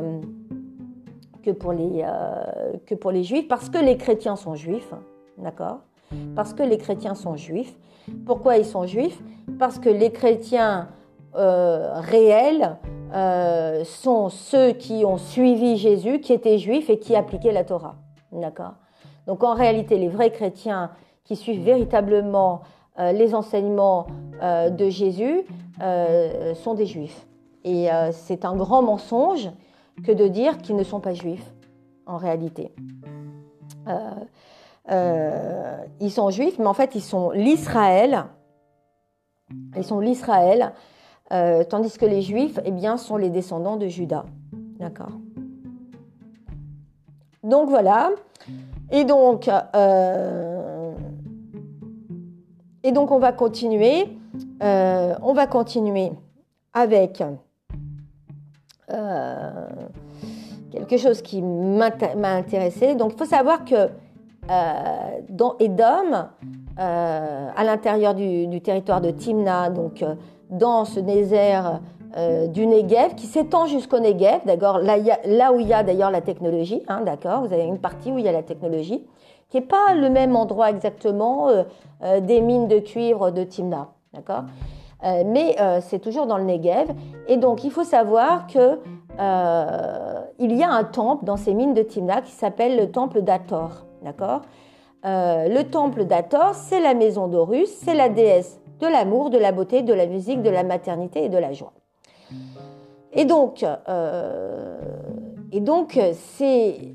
[1.42, 2.04] que pour les,
[2.84, 4.92] que pour les juifs, parce que les chrétiens sont juifs,
[5.38, 5.78] d'accord
[6.34, 7.74] Parce que les chrétiens sont juifs.
[8.26, 9.20] Pourquoi ils sont juifs?
[9.58, 10.88] Parce que les chrétiens
[11.34, 12.78] réels
[13.14, 17.96] euh, sont ceux qui ont suivi Jésus, qui étaient juifs et qui appliquaient la Torah.
[18.32, 18.74] D'accord?
[19.26, 20.90] Donc en réalité, les vrais chrétiens
[21.24, 22.60] qui suivent véritablement
[22.98, 24.08] euh, les enseignements
[24.42, 25.42] euh, de Jésus
[26.54, 27.24] sont des juifs.
[27.64, 29.48] Et c'est un grand mensonge
[30.04, 31.54] que de dire qu'ils ne sont pas juifs,
[32.06, 32.72] en réalité.
[34.90, 38.24] Ils sont juifs, mais en fait, ils sont l'Israël.
[39.76, 40.72] Ils sont l'Israël
[41.30, 44.24] euh, tandis que les Juifs, eh bien, sont les descendants de Judas.
[44.78, 45.12] D'accord
[47.42, 48.10] Donc voilà.
[48.90, 50.92] Et donc, euh,
[52.82, 54.16] et donc on va continuer.
[54.62, 56.12] Euh, on va continuer
[56.72, 57.22] avec
[60.70, 61.90] quelque chose qui m'a
[62.22, 62.94] intéressé.
[62.94, 63.88] Donc, il faut savoir que
[64.48, 66.28] dans Edom,
[66.76, 70.04] à l'intérieur du, territoire de Timna, donc
[70.50, 71.80] dans ce désert
[72.48, 76.82] du Negev, qui s'étend jusqu'au Negev, d'accord, là, où il y a d'ailleurs la technologie,
[76.88, 79.04] hein, d'accord, vous avez une partie où il y a la technologie,
[79.50, 81.48] qui n'est pas le même endroit exactement
[82.00, 84.44] des mines de cuivre de Timna, d'accord
[85.04, 86.92] euh, mais euh, c'est toujours dans le Negev.
[87.28, 88.80] Et donc, il faut savoir que
[89.20, 93.22] euh, il y a un temple dans ces mines de Timna qui s'appelle le temple
[93.22, 93.84] d'Ator.
[94.02, 94.42] D'accord?
[95.04, 99.82] Le temple d'Ator, c'est la maison d'Horus, c'est la déesse de l'amour, de la beauté,
[99.82, 101.72] de la musique, de la maternité et de la joie.
[103.12, 103.64] Et donc,
[105.52, 106.94] et donc c'est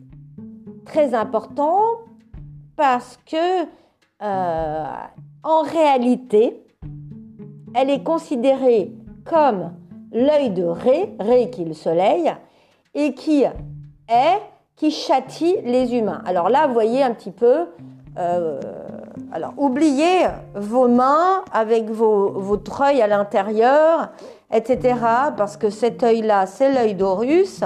[0.85, 1.79] très important
[2.75, 3.63] parce que,
[4.21, 6.65] en réalité,
[7.73, 8.91] elle est considérée
[9.25, 9.73] comme
[10.11, 12.31] l'œil de Ré, Ré qui est le soleil,
[12.93, 14.39] et qui est,
[14.75, 16.21] qui châtie les humains.
[16.25, 17.67] Alors là, vous voyez un petit peu,
[18.17, 18.59] euh,
[19.31, 24.09] alors oubliez vos mains avec vos, votre œil à l'intérieur,
[24.51, 24.95] etc.,
[25.37, 27.61] parce que cet œil-là, c'est l'œil d'Horus.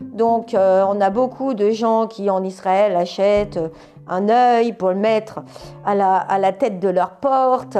[0.00, 3.60] Donc, euh, on a beaucoup de gens qui en Israël achètent
[4.08, 5.40] un œil pour le mettre
[5.84, 7.76] à la, tête de leur porte,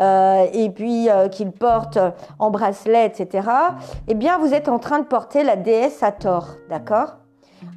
[0.00, 1.98] euh, et puis qu'ils portent
[2.38, 3.48] en bracelet, etc.,
[4.08, 7.19] eh bien, vous êtes en train de porter la déesse Hathor, d'accord?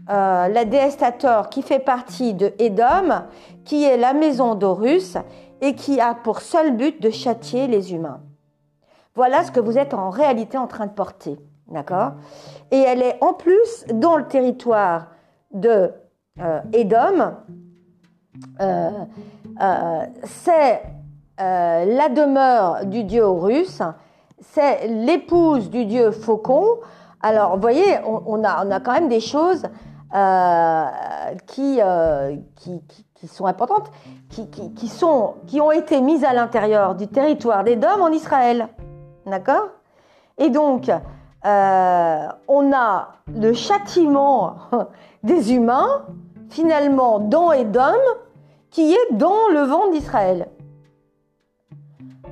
[0.10, 0.98] Euh, La déesse
[1.50, 3.24] qui fait partie de Edom,
[3.64, 5.18] qui est la maison d'Horus,
[5.62, 8.22] et qui a pour seul but de châtier les humains.
[9.16, 11.38] Voilà ce que vous êtes en réalité en train de porter,
[11.70, 12.14] d'accord?
[12.72, 15.08] Et elle est en plus dans le territoire
[15.54, 15.92] de
[16.42, 16.60] euh,
[19.62, 20.82] euh, c'est
[21.38, 23.82] la demeure du dieu Horus,
[24.42, 26.80] c'est l'épouse du dieu Faucon.
[27.22, 29.64] Alors, vous voyez, on a quand même des choses
[31.48, 31.80] qui,
[33.16, 33.92] qui, sont importantes,
[34.30, 38.68] qui, qui, sont, qui ont été mises à l'intérieur du territoire des Dômes en Israël.
[39.26, 39.70] D'accord?
[40.38, 40.92] Et donc,
[41.44, 44.56] on a le châtiment
[45.24, 46.06] des humains,
[46.50, 47.96] finalement, dans Edom,
[48.70, 50.48] qui est dans le vent d'Israël.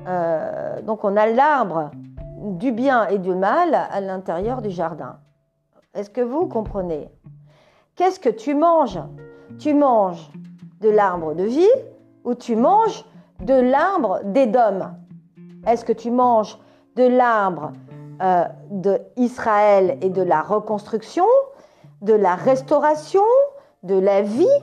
[0.08, 1.90] Euh, donc on a l'arbre
[2.38, 5.20] du bien et du mal à l'intérieur du jardin.
[5.94, 7.08] Est-ce que vous comprenez?
[8.02, 8.98] Qu'est-ce que tu manges?
[9.60, 10.28] Tu manges
[10.80, 11.70] de l'arbre de vie
[12.24, 13.04] ou tu manges
[13.38, 14.90] de l'arbre d'Édom
[15.68, 16.58] Est-ce que tu manges
[16.96, 17.70] de l'arbre
[18.20, 18.42] euh,
[19.16, 21.26] d'Israël et de la reconstruction,
[22.00, 23.22] de la restauration,
[23.84, 24.58] de la vie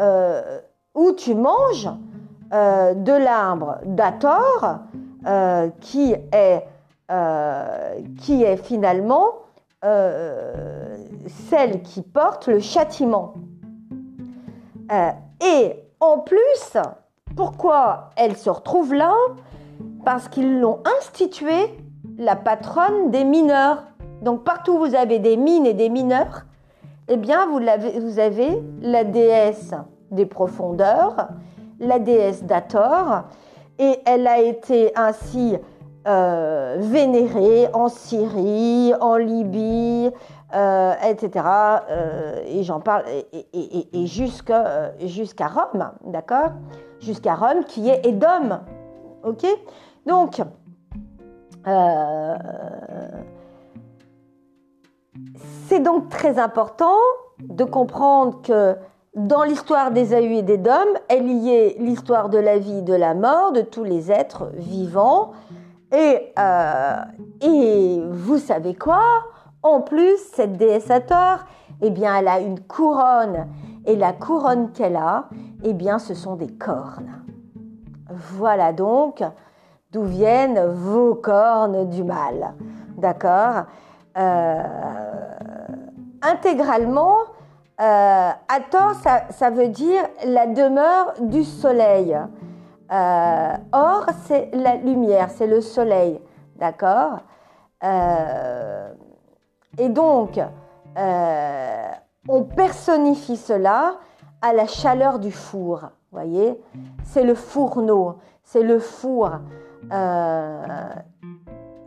[0.00, 0.58] euh,
[0.96, 1.88] où tu manges
[2.52, 4.80] euh, de l'arbre d'Ator,
[5.80, 6.66] qui, est,
[8.18, 9.43] qui est finalement
[9.84, 13.34] celle qui porte le châtiment.
[14.90, 16.76] et en plus,
[17.36, 19.12] pourquoi elle se retrouve là?
[20.04, 21.76] Parce qu'ils l'ont instituée
[22.18, 23.84] la patronne des mineurs.
[24.22, 26.44] Donc partout où vous avez des mines et des mineurs,
[27.08, 27.60] eh bien vous,
[28.00, 29.74] vous avez la déesse
[30.10, 31.28] des profondeurs,
[31.80, 33.24] la déesse d'Ator,
[33.78, 35.56] et elle a été ainsi
[36.06, 40.10] euh, vénérée en Syrie, en Libye,
[40.54, 41.46] euh, etc.
[41.90, 46.50] Euh, et j'en parle, et, jusqu'à Rome, d'accord?
[47.00, 48.60] Jusqu'à Rome, qui est Édom.
[49.24, 49.46] Ok?
[50.06, 50.42] Donc,
[55.68, 56.98] c'est donc très important
[57.42, 58.76] de comprendre que
[59.16, 63.14] dans l'histoire des d'Ésaü et des d'Édom est l'histoire de la vie et de la
[63.14, 65.32] mort de tous les êtres vivants.
[65.92, 66.96] Et, euh,
[67.40, 69.02] et vous savez quoi?
[69.62, 71.44] En plus, cette déesse Hathor,
[71.80, 73.46] eh bien, elle a une couronne.
[73.86, 75.28] Et la couronne qu'elle a,
[75.62, 77.22] eh bien, ce sont des cornes.
[78.10, 79.22] Voilà donc
[79.92, 82.54] d'où viennent vos cornes du mal.
[82.96, 83.64] D'accord?
[84.16, 84.62] Euh,
[86.26, 87.16] Intégralement,
[87.80, 88.94] euh, Hathor,
[89.30, 92.16] ça, veut dire la demeure du soleil.
[92.94, 96.20] Euh, or, c'est la lumière, c'est le soleil.
[96.56, 97.18] D'accord
[97.82, 98.92] euh,
[99.78, 100.38] Et donc,
[100.96, 101.90] euh,
[102.28, 103.96] on personnifie cela
[104.40, 105.90] à la chaleur du four.
[106.12, 106.60] voyez
[107.02, 109.30] C'est le fourneau, c'est le four.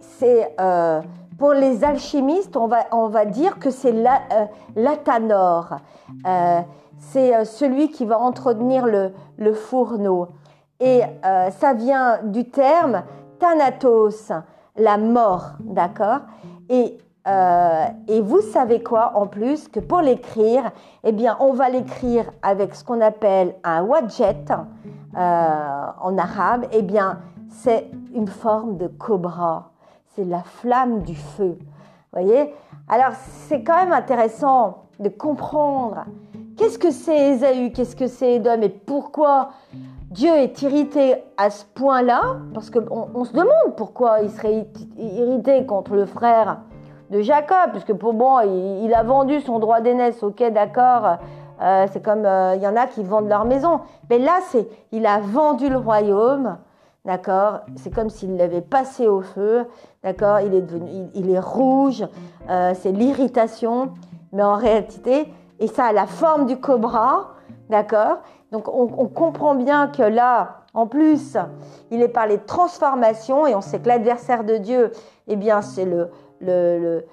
[0.02, 0.56] c'est
[1.38, 3.94] pour les alchimistes, on va, on va dire que c'est
[4.76, 5.78] l'atanor.
[7.00, 10.28] C'est celui qui va entretenir le fourneau.
[10.80, 11.02] Et
[11.52, 13.04] ça vient du terme
[13.40, 14.32] thanatos,
[14.76, 16.22] la mort, d'accord?
[16.70, 16.98] Et
[17.28, 20.72] Euh, et vous savez quoi en plus que pour l'écrire,
[21.04, 26.68] eh bien, on va l'écrire avec ce qu'on appelle un wadjet euh, en arabe.
[26.72, 27.20] Eh bien,
[27.50, 29.72] c'est une forme de cobra.
[30.16, 31.58] C'est la flamme du feu.
[32.14, 32.56] Voyez?
[32.88, 33.12] Alors,
[33.50, 36.06] c'est quand même intéressant de comprendre
[36.56, 38.62] qu'est-ce que c'est Ésaü, qu'est-ce que c'est Édom?
[38.62, 39.50] Et pourquoi
[40.12, 44.66] Dieu est irrité à ce point-là, parce qu'on on se demande pourquoi il serait
[44.98, 46.60] irrité contre le frère
[47.12, 51.18] de Jacob, puisque pour bon, il, a vendu son droit d'aînesse, ok, d'accord,
[51.62, 53.82] euh, c'est comme euh, il y en a qui vendent leur maison.
[54.10, 56.58] Mais là, c'est il a vendu le royaume,
[57.04, 59.66] d'accord C'est comme s'il l'avait passé au feu,
[60.04, 60.66] d'accord il, est
[61.16, 62.08] il, est rouge,
[62.50, 63.92] euh, c'est l'irritation,
[64.32, 67.32] mais en réalité, et ça a la forme du cobra,
[67.70, 68.20] d'accord
[68.52, 71.38] Donc on, comprend bien que là, en plus,
[71.92, 74.92] il est parlé de transformation, et on sait que l'adversaire de Dieu,
[75.28, 77.06] eh bien, c'est le,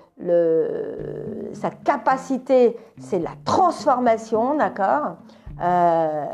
[1.53, 5.17] sa capacité, c'est la transformation, d'accord
[5.61, 6.25] euh,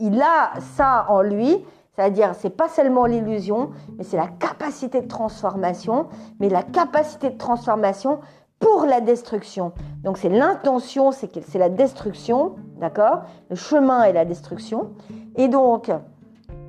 [0.00, 1.64] Il a ça en lui,
[1.94, 6.08] c'est-à-dire c'est pas seulement l'illusion, mais c'est la capacité de transformation,
[6.40, 8.18] mais la capacité de transformation
[8.62, 9.72] pour la destruction.
[10.04, 13.22] Donc c'est l'intention, c'est la destruction, d'accord?
[13.50, 14.92] Le chemin est la destruction.
[15.34, 15.90] Et donc,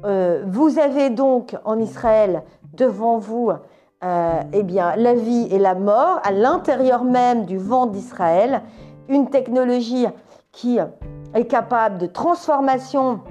[0.03, 3.51] euh, vous avez donc en Israël devant vous
[4.03, 8.63] euh, eh bien, la vie et la mort à l'intérieur même du vent d'Israël,
[9.07, 10.07] une technologie
[10.51, 10.79] qui
[11.35, 13.21] est capable de transformation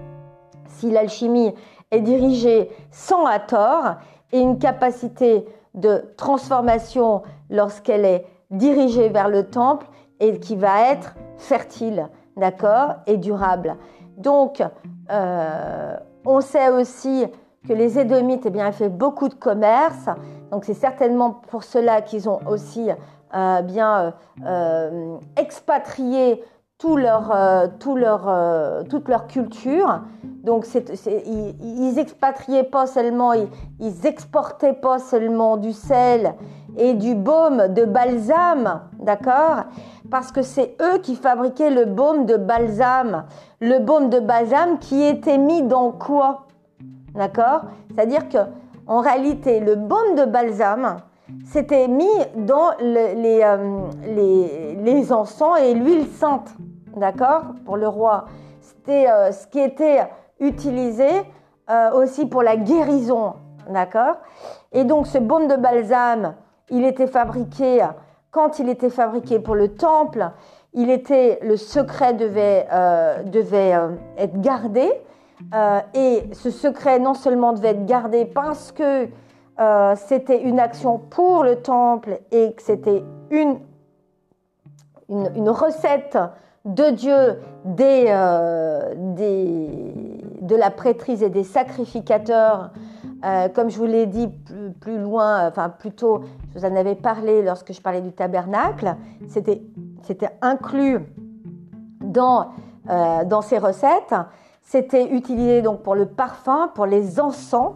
[0.66, 1.52] si l'alchimie
[1.90, 3.96] est dirigée sans à tort
[4.30, 9.86] et une capacité de transformation lorsqu'elle est dirigée vers le temple
[10.20, 13.76] et qui va être fertile, d'accord, et durable.
[14.16, 14.62] Donc,
[15.10, 17.26] euh, on sait aussi
[17.66, 20.06] que les Édomites, eh bien, ont fait beaucoup de commerce.
[20.50, 22.90] Donc, c'est certainement pour cela qu'ils ont aussi
[23.34, 26.44] euh, bien euh, expatrié
[26.82, 27.32] tout leur,
[27.78, 30.00] tout leur, toute leur culture.
[30.42, 33.46] Donc, ils, ils, expatriaient pas seulement, ils,
[33.78, 36.34] ils, exportaient pas seulement du sel
[36.76, 39.66] et du baume de balsam, d'accord?
[40.10, 43.26] Parce que c'est eux qui fabriquaient le baume de balsam.
[43.60, 46.48] Le baume de balsam qui était mis dans quoi?
[47.14, 47.62] D'accord?
[47.94, 48.38] C'est-à-dire que
[48.88, 50.96] en réalité, le baume de balsam,
[51.44, 52.06] c'était mis
[52.36, 56.52] dans les, euh, les, les, encens et l'huile sainte,
[56.96, 57.42] d'accord.
[57.64, 58.26] Pour le roi.
[58.60, 60.00] C'était euh, ce qui était
[60.40, 61.08] utilisé
[61.70, 63.34] euh, aussi pour la guérison,
[63.68, 64.16] d'accord.
[64.72, 66.34] Et donc ce baume de balsam,
[66.70, 67.86] il était fabriqué,
[68.30, 70.30] quand il était fabriqué pour le temple,
[70.72, 72.66] il était, le secret devait,
[73.26, 73.78] devait
[74.16, 74.90] être gardé,
[75.54, 79.08] euh, et ce secret non seulement devait être gardé parce que
[79.60, 83.58] euh, c'était une action pour le temple et que c'était une,
[85.08, 86.18] une, recette
[86.64, 89.68] de Dieu des, euh, des,
[90.40, 92.70] de la prêtrise et des sacrificateurs.
[93.54, 96.94] comme je vous l'ai dit plus, plus, loin, enfin plus tôt, je vous en avais
[96.94, 98.96] parlé lorsque je parlais du tabernacle,
[99.28, 99.60] c'était
[100.40, 101.00] inclus
[102.00, 102.48] dans,
[102.86, 104.14] dans ces recettes.
[104.62, 107.74] C'était utilisé donc pour le parfum, pour les encens.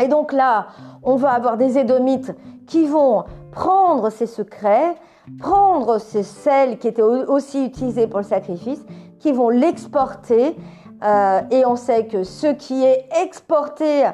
[0.00, 0.68] Et donc là,
[1.02, 2.34] on va avoir des édomites
[2.66, 4.94] qui vont prendre ces secrets,
[5.38, 8.84] prendre ces sels qui étaient aussi utilisés pour le sacrifice,
[9.18, 10.56] qui vont l'exporter.
[11.02, 14.04] Euh, et on sait que ce qui est exporté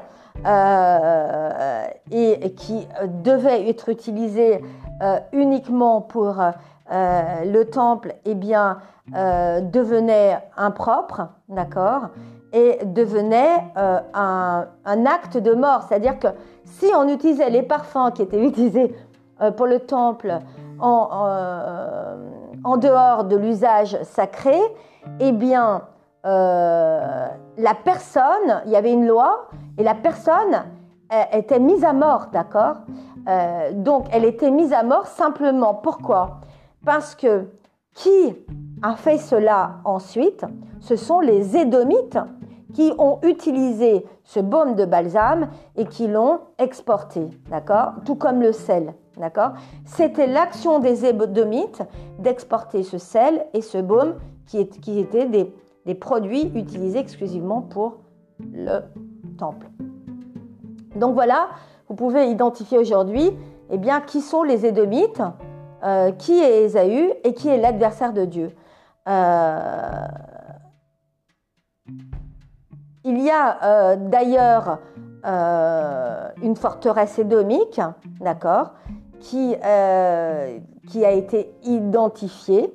[0.47, 2.87] euh, et, qui
[3.25, 4.63] devait être utilisé
[5.03, 6.37] euh, uniquement pour
[6.91, 8.79] le temple, eh bien,
[9.15, 12.09] euh, devenait impropre, d'accord,
[12.53, 15.85] et devenait euh, un, acte de mort.
[15.89, 16.27] C'est-à-dire que
[16.65, 18.97] si on utilisait les parfums qui étaient utilisés
[19.41, 20.41] euh, pour le temple
[20.81, 21.09] en,
[22.65, 24.59] en dehors de l'usage sacré,
[25.21, 25.83] eh bien,
[26.25, 29.49] la personne, il y avait une loi,
[29.79, 30.65] et la personne
[31.33, 32.77] était mise à mort, d'accord
[33.73, 35.75] Donc, elle était mise à mort simplement.
[35.75, 36.41] Pourquoi?
[36.85, 37.47] Parce que
[37.95, 38.37] qui
[38.83, 40.45] a fait cela ensuite,
[40.81, 42.19] ce sont les Édomites
[42.75, 47.93] qui ont utilisé ce baume de balsam et qui l'ont exporté, d'accord?
[48.05, 49.53] Tout comme le sel, d'accord?
[49.85, 51.83] C'était l'action des Édomites
[52.19, 54.15] d'exporter ce sel et ce baume
[54.47, 54.61] qui,
[54.99, 57.99] étaient des, produits utilisés exclusivement pour
[58.53, 58.81] le
[59.39, 59.67] temple.
[60.95, 61.49] Donc voilà,
[61.89, 63.33] vous pouvez identifier aujourd'hui
[63.71, 65.23] eh bien, qui sont les Édomites,
[65.85, 68.51] euh, qui est Ésaü et qui est l'adversaire de Dieu.
[69.09, 69.91] Euh,
[73.05, 74.79] il y a euh, d'ailleurs
[76.41, 77.81] une forteresse édomique,
[78.21, 78.75] d'accord,
[79.27, 79.55] qui,
[80.89, 82.73] qui a été identifié,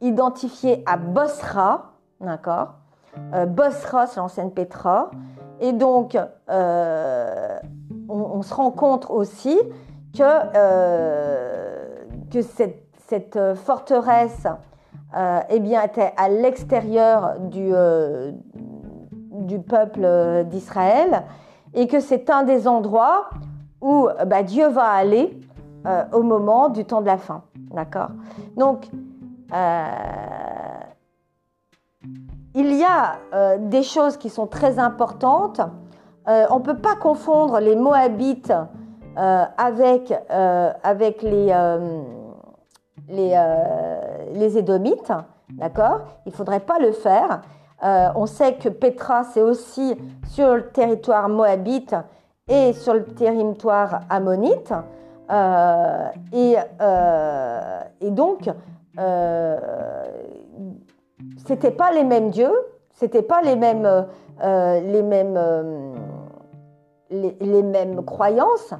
[0.00, 2.74] identifié à Bosra, d'accord
[3.48, 5.10] Bosra, c'est l'ancienne Petra.
[5.60, 6.16] Et donc,
[8.08, 9.58] on, se rend compte aussi
[10.16, 10.46] que,
[12.30, 14.46] que cette, cette forteresse
[15.16, 18.32] euh, eh bien, était à l'extérieur du, euh,
[19.30, 21.22] du peuple d'Israël
[21.74, 23.30] et que c'est un des endroits
[23.80, 25.38] où bah, Dieu va aller
[25.86, 27.42] euh, au moment du temps de la fin.
[27.72, 28.10] D'accord?
[28.56, 28.88] Donc,
[32.54, 35.60] il y a des choses qui sont très importantes.
[36.26, 38.52] on ne peut pas confondre les Moabites
[39.14, 41.52] avec, avec les
[43.08, 45.12] les, euh, Édomites,
[45.50, 46.00] d'accord?
[46.24, 47.42] Il ne faudrait pas le faire.
[47.82, 49.96] Euh, on sait que Petra, c'est aussi
[50.28, 51.94] sur le territoire moabite
[52.48, 54.72] et sur le territoire ammonite.
[55.30, 56.56] Euh, et,
[58.00, 58.48] et, donc,
[61.46, 62.54] c'était pas les mêmes dieux,
[62.92, 64.06] c'était pas les mêmes,
[64.42, 65.38] les mêmes,
[67.10, 68.74] les, les, mêmes croyances.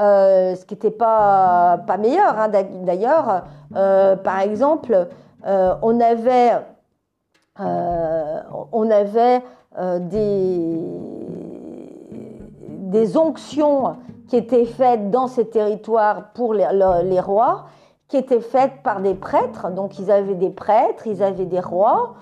[0.00, 2.38] Euh, ce qui n'était pas, pas meilleur.
[2.38, 2.48] Hein.
[2.48, 3.44] D'ailleurs,
[3.76, 5.08] euh, par exemple,
[5.46, 6.52] euh, on avait,
[7.58, 9.42] on avait
[10.00, 11.21] des,
[12.92, 13.96] des onctions
[14.28, 17.64] qui étaient faites dans ces territoires pour les, rois,
[18.06, 19.70] qui étaient faites par des prêtres.
[19.70, 22.14] Donc ils avaient des prêtres, ils avaient des rois,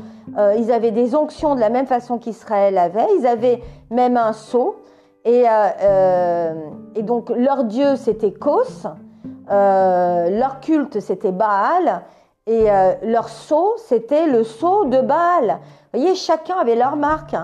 [0.56, 3.60] ils avaient des onctions de la même façon qu'Israël avait, ils avaient
[3.90, 4.76] même un sceau.
[5.24, 8.86] Et, euh, euh, donc leur dieu c'était Kos,
[9.50, 12.02] euh, leur culte c'était Baal,
[12.46, 12.66] et
[13.02, 15.60] leur sceau c'était le sceau de Baal.
[15.92, 17.36] Vous voyez, chacun avait leur marque.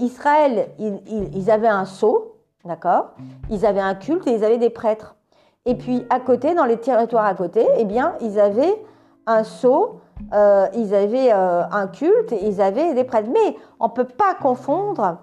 [0.00, 2.35] Israël, ils, avaient un sceau,
[2.66, 3.12] d'accord?
[3.50, 5.16] Ils avaient un culte et ils avaient des prêtres.
[5.64, 8.84] Et puis à côté, dans les territoires à côté, eh bien, ils avaient
[9.26, 10.00] un sceau,
[10.32, 13.28] ils avaient un culte et ils avaient des prêtres.
[13.32, 15.18] Mais on ne peut pas confondre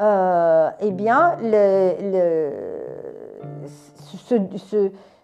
[0.00, 1.36] euh, eh bien,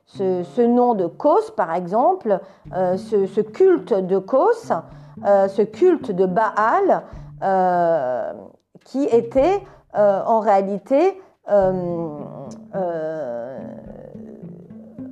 [0.06, 2.38] ce, nom de Kos, par exemple,
[2.76, 4.72] euh, ce, culte de Kos,
[5.24, 7.02] euh, ce culte de Baal,
[8.84, 9.62] qui était
[9.94, 11.20] en réalité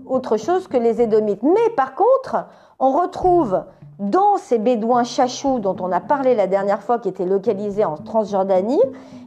[0.07, 1.43] autre chose que les Édomites.
[1.43, 2.47] Mais par contre,
[2.79, 3.65] on retrouve
[3.99, 7.97] dans ces bédouins chachous dont on a parlé la dernière fois, qui étaient localisés en
[7.97, 8.83] Transjordanie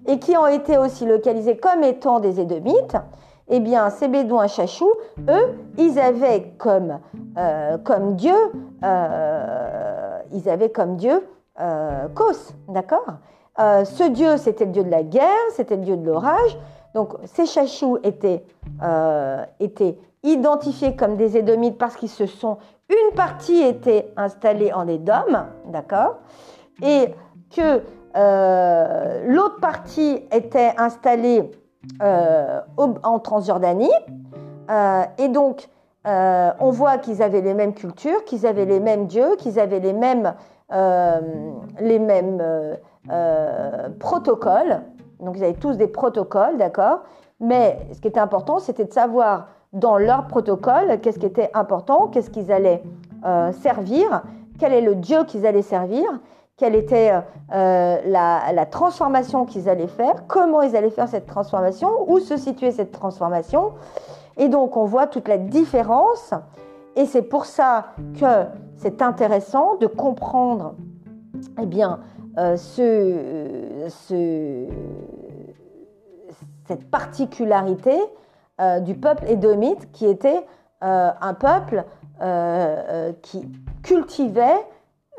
[0.06, 2.98] et qui ont été aussi localisés comme étant des Édomites,
[3.50, 4.94] eh bien, ces bédouins chachous,
[5.28, 7.00] eux, ils avaient comme,
[7.38, 8.36] euh, comme Dieu,
[8.84, 11.28] euh, ils avaient comme Dieu
[11.60, 13.06] euh, Kos, d'accord?
[13.58, 16.58] Ce Dieu, c'était le Dieu de la guerre, c'était le Dieu de l'orage.
[16.96, 18.44] Donc, ces chachous étaient,
[19.60, 22.58] étaient identifiés comme des Édomites parce qu'ils se sont
[22.90, 26.18] une partie était installée en Édom, d'accord,
[26.82, 27.14] et
[27.56, 27.84] que
[28.18, 31.52] euh, l'autre partie était installée
[32.02, 33.92] euh, en Transjordanie.
[34.72, 35.70] Euh, et donc,
[36.06, 39.94] on voit qu'ils avaient les mêmes cultures, qu'ils avaient les mêmes dieux, qu'ils avaient les
[39.94, 40.34] mêmes,
[41.80, 42.42] les mêmes
[44.00, 44.82] protocoles.
[45.20, 47.02] Donc, ils avaient tous des protocoles, d'accord?
[47.40, 52.08] Mais ce qui était important, c'était de savoir dans leur protocole qu'est-ce qui était important,
[52.08, 52.84] qu'est-ce qu'ils allaient
[53.26, 54.24] euh, servir,
[54.58, 56.20] quel est le Dieu qu'ils allaient servir,
[56.58, 57.14] quelle était
[57.54, 62.72] euh, la, transformation qu'ils allaient faire, comment ils allaient faire cette transformation, où se situait
[62.72, 63.72] cette transformation.
[64.38, 66.34] Et donc on voit toute la différence.
[66.96, 67.88] Et c'est pour ça
[68.20, 68.46] que
[68.76, 70.74] c'est intéressant de comprendre
[71.62, 72.00] eh bien,
[72.40, 74.66] euh, ce, ce,
[76.68, 77.98] cette particularité
[78.62, 80.46] euh, du peuple édomite qui était
[80.84, 81.84] euh, un peuple
[83.22, 83.48] qui
[83.82, 84.66] cultivait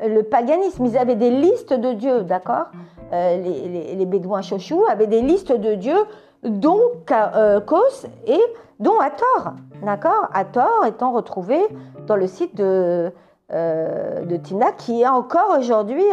[0.01, 0.85] le paganisme.
[0.85, 2.67] Ils avaient des listes de dieux, d'accord?
[3.11, 6.05] Les, Bédouins chouchous avaient des listes de dieux,
[6.43, 6.79] dont
[7.65, 8.39] Kos et
[8.79, 10.29] dont Hathor, d'accord?
[10.31, 11.59] Hathor étant retrouvé
[12.05, 13.11] dans le site de
[14.43, 16.05] Tina, qui est encore aujourd'hui,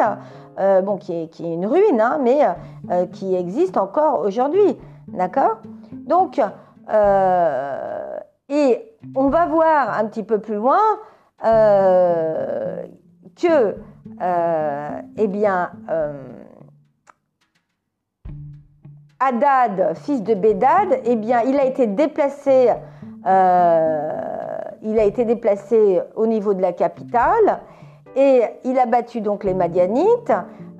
[0.83, 2.41] bon, qui est, une ruine, hein, mais
[3.13, 4.77] qui existe encore aujourd'hui,
[5.09, 5.59] d'accord?
[5.93, 6.41] Donc,
[6.91, 10.81] euh, et on va voir un petit peu plus loin
[11.45, 12.83] euh,
[13.37, 13.77] que,
[14.23, 15.71] euh, eh bien,
[19.21, 22.73] Hadad, fils de Bédad, eh bien, il a été déplacé
[26.17, 27.61] au niveau de la capitale
[28.17, 30.33] et il a battu donc les Madianites.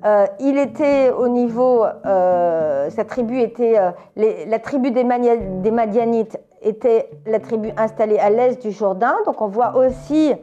[0.05, 7.09] Euh, il était au niveau, euh, sa tribu était, euh, la tribu des, Madianites était
[7.25, 9.15] la tribu installée à l'est du Jourdain.
[9.25, 10.33] Donc on voit aussi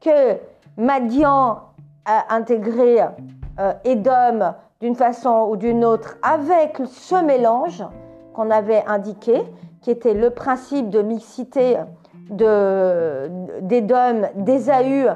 [0.00, 0.36] que
[0.76, 1.58] Madian
[2.06, 2.98] a intégré
[3.84, 7.84] Édom d'une façon ou d'une autre avec ce mélange
[8.34, 9.42] qu'on avait indiqué,
[9.80, 11.76] qui était le principe de mixité
[12.30, 15.08] d'Édom, d'Ésaü,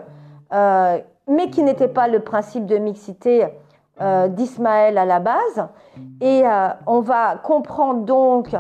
[0.53, 3.47] euh, mais qui n'était pas le principe de mixité
[4.01, 5.69] euh, d'Ismaël à la base.
[6.21, 8.57] Et euh, on va comprendre donc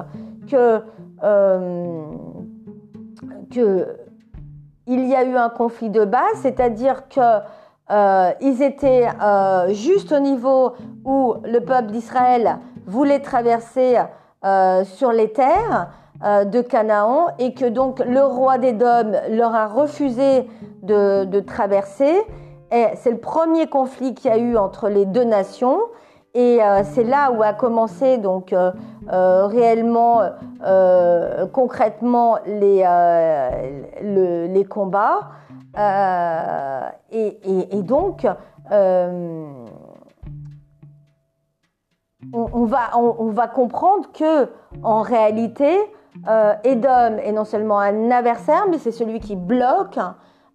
[0.50, 0.82] que,
[4.86, 7.40] y a eu un conflit de base, c'est-à-dire que
[8.42, 9.08] ils étaient
[9.70, 10.74] juste au niveau
[11.06, 13.96] où le peuple d'Israël voulait traverser
[14.84, 15.88] sur les terres
[16.24, 20.48] euh, de Canaan et que donc le roi d'Édom leur a refusé
[20.82, 22.12] de, traverser.
[22.70, 25.78] c'est le premier conflit qu'il y a eu entre les deux nations.
[26.34, 28.72] Et euh, c'est là où a commencé donc euh,
[29.46, 30.22] réellement,
[31.52, 32.84] concrètement les,
[34.02, 35.28] les combats.
[37.12, 38.26] Et, donc,
[42.32, 44.48] on, va, on, va comprendre que
[44.82, 45.78] en réalité,
[46.28, 49.98] euh, Edom est non seulement un adversaire, mais c'est celui qui bloque,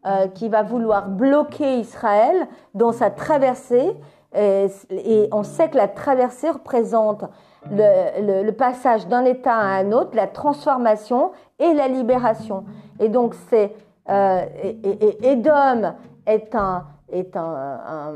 [0.05, 3.95] euh, qui va vouloir bloquer Israël dans sa traversée.
[4.36, 7.24] Et, on sait que la traversée représente
[7.70, 12.66] le, passage d'un état à un autre, la transformation et la libération.
[12.99, 13.76] Et donc c'est
[14.09, 14.41] euh,
[15.22, 18.16] est un est un,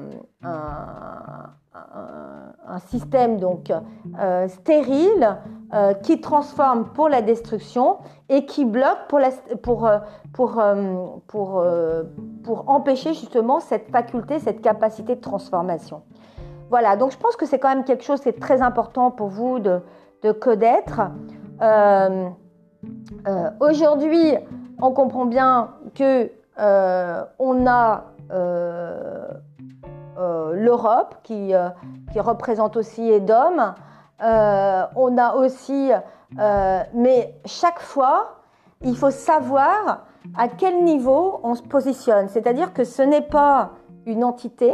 [2.79, 3.71] système donc
[4.19, 5.37] euh, stérile
[5.73, 7.97] euh, qui transforme pour la destruction
[8.29, 9.29] et qui bloque pour, la,
[9.61, 9.99] pour, euh,
[11.27, 11.63] pour,
[12.43, 16.03] pour, empêcher justement cette faculté, cette capacité de transformation.
[16.69, 19.27] Voilà, donc je pense que c'est quand même quelque chose qui est très important pour
[19.27, 19.81] vous de,
[20.23, 21.01] de connaître.
[23.59, 24.35] Aujourd'hui,
[24.81, 28.03] on comprend bien que on a
[30.17, 31.69] l'Europe qui, euh,
[32.11, 33.73] qui, représente aussi Edom.
[34.23, 35.91] Euh, on a aussi,
[36.93, 38.39] mais chaque fois,
[38.81, 40.05] il faut savoir
[40.35, 42.27] à quel niveau on se positionne.
[42.29, 43.71] C'est-à-dire que ce n'est pas
[44.05, 44.73] une entité,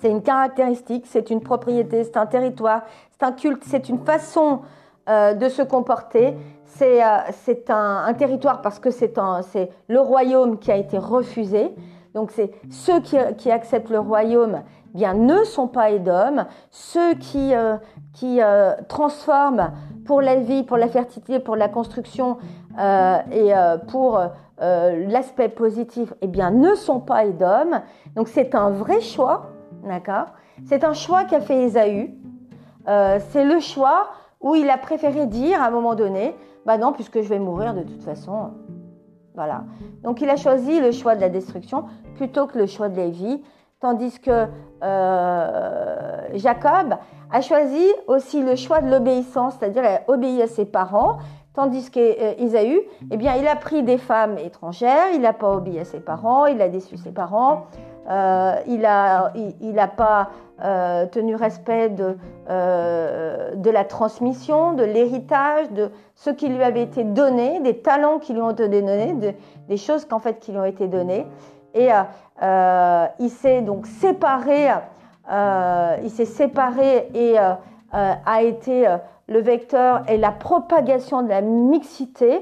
[0.00, 4.60] c'est une caractéristique, c'est une propriété, c'est un territoire, c'est un culte, c'est une façon
[5.08, 6.36] de se comporter.
[6.64, 9.14] C'est un, un, territoire parce que c'est
[9.88, 11.74] le royaume qui a été refusé.
[12.16, 14.62] Donc c'est ceux qui, acceptent le royaume
[14.94, 17.76] eh bien ne sont pas Édom, ceux qui, euh,
[18.14, 19.72] qui euh, transforment
[20.06, 22.38] pour la vie, pour la fertilité, pour la construction
[22.80, 23.52] euh, et
[23.88, 24.18] pour
[24.58, 27.82] l'aspect positif, eh bien ne sont pas Édom.
[28.14, 29.48] Donc c'est un vrai choix,
[29.84, 30.28] d'accord?
[30.64, 32.14] C'est un choix qu'a fait Ésaü.
[32.86, 34.08] c'est le choix
[34.40, 37.74] où il a préféré dire à un moment donné, bah non, puisque je vais mourir
[37.74, 38.52] de toute façon,
[40.02, 41.84] Donc il a choisi le choix de la destruction
[42.16, 43.42] plutôt que le choix de Lévi,
[43.80, 44.46] tandis que
[44.82, 46.96] euh, Jacob
[47.30, 51.18] a choisi aussi le choix de l'obéissance, c'est-à-dire il a obéi à ses parents,
[51.54, 55.84] tandis qu'Isaü, eh bien, il a pris des femmes étrangères, il n'a pas obéi à
[55.84, 57.66] ses parents, il a déçu ses parents,
[58.08, 60.28] euh, il n'a il, pas
[60.62, 62.16] euh, tenu respect de,
[62.48, 68.18] euh, de la transmission, de l'héritage, de ce qui lui avait été donné, des talents
[68.18, 69.34] qui lui ont été donnés,
[69.68, 71.26] des choses qu'en fait qui lui ont été données.
[71.74, 71.88] Et
[72.40, 74.68] il s'est donc séparé,
[75.28, 78.86] il s'est séparé et a été
[79.28, 82.40] le vecteur et la propagation de la mixité.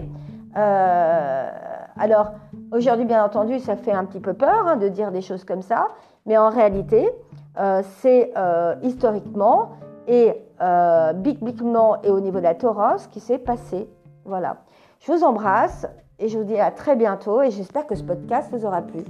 [0.54, 2.30] alors,
[2.74, 5.62] Aujourd'hui, bien entendu, ça fait un petit peu peur hein, de dire des choses comme
[5.62, 5.86] ça,
[6.26, 7.43] mais en réalité, euh,
[7.82, 9.70] c'est euh, historiquement
[10.06, 13.88] et euh, bibliquement et au niveau de la Torah ce qui s'est passé.
[14.24, 14.58] Voilà.
[15.00, 15.86] Je vous embrasse
[16.18, 19.04] et je vous dis à très bientôt et j'espère que ce podcast vous aura plu.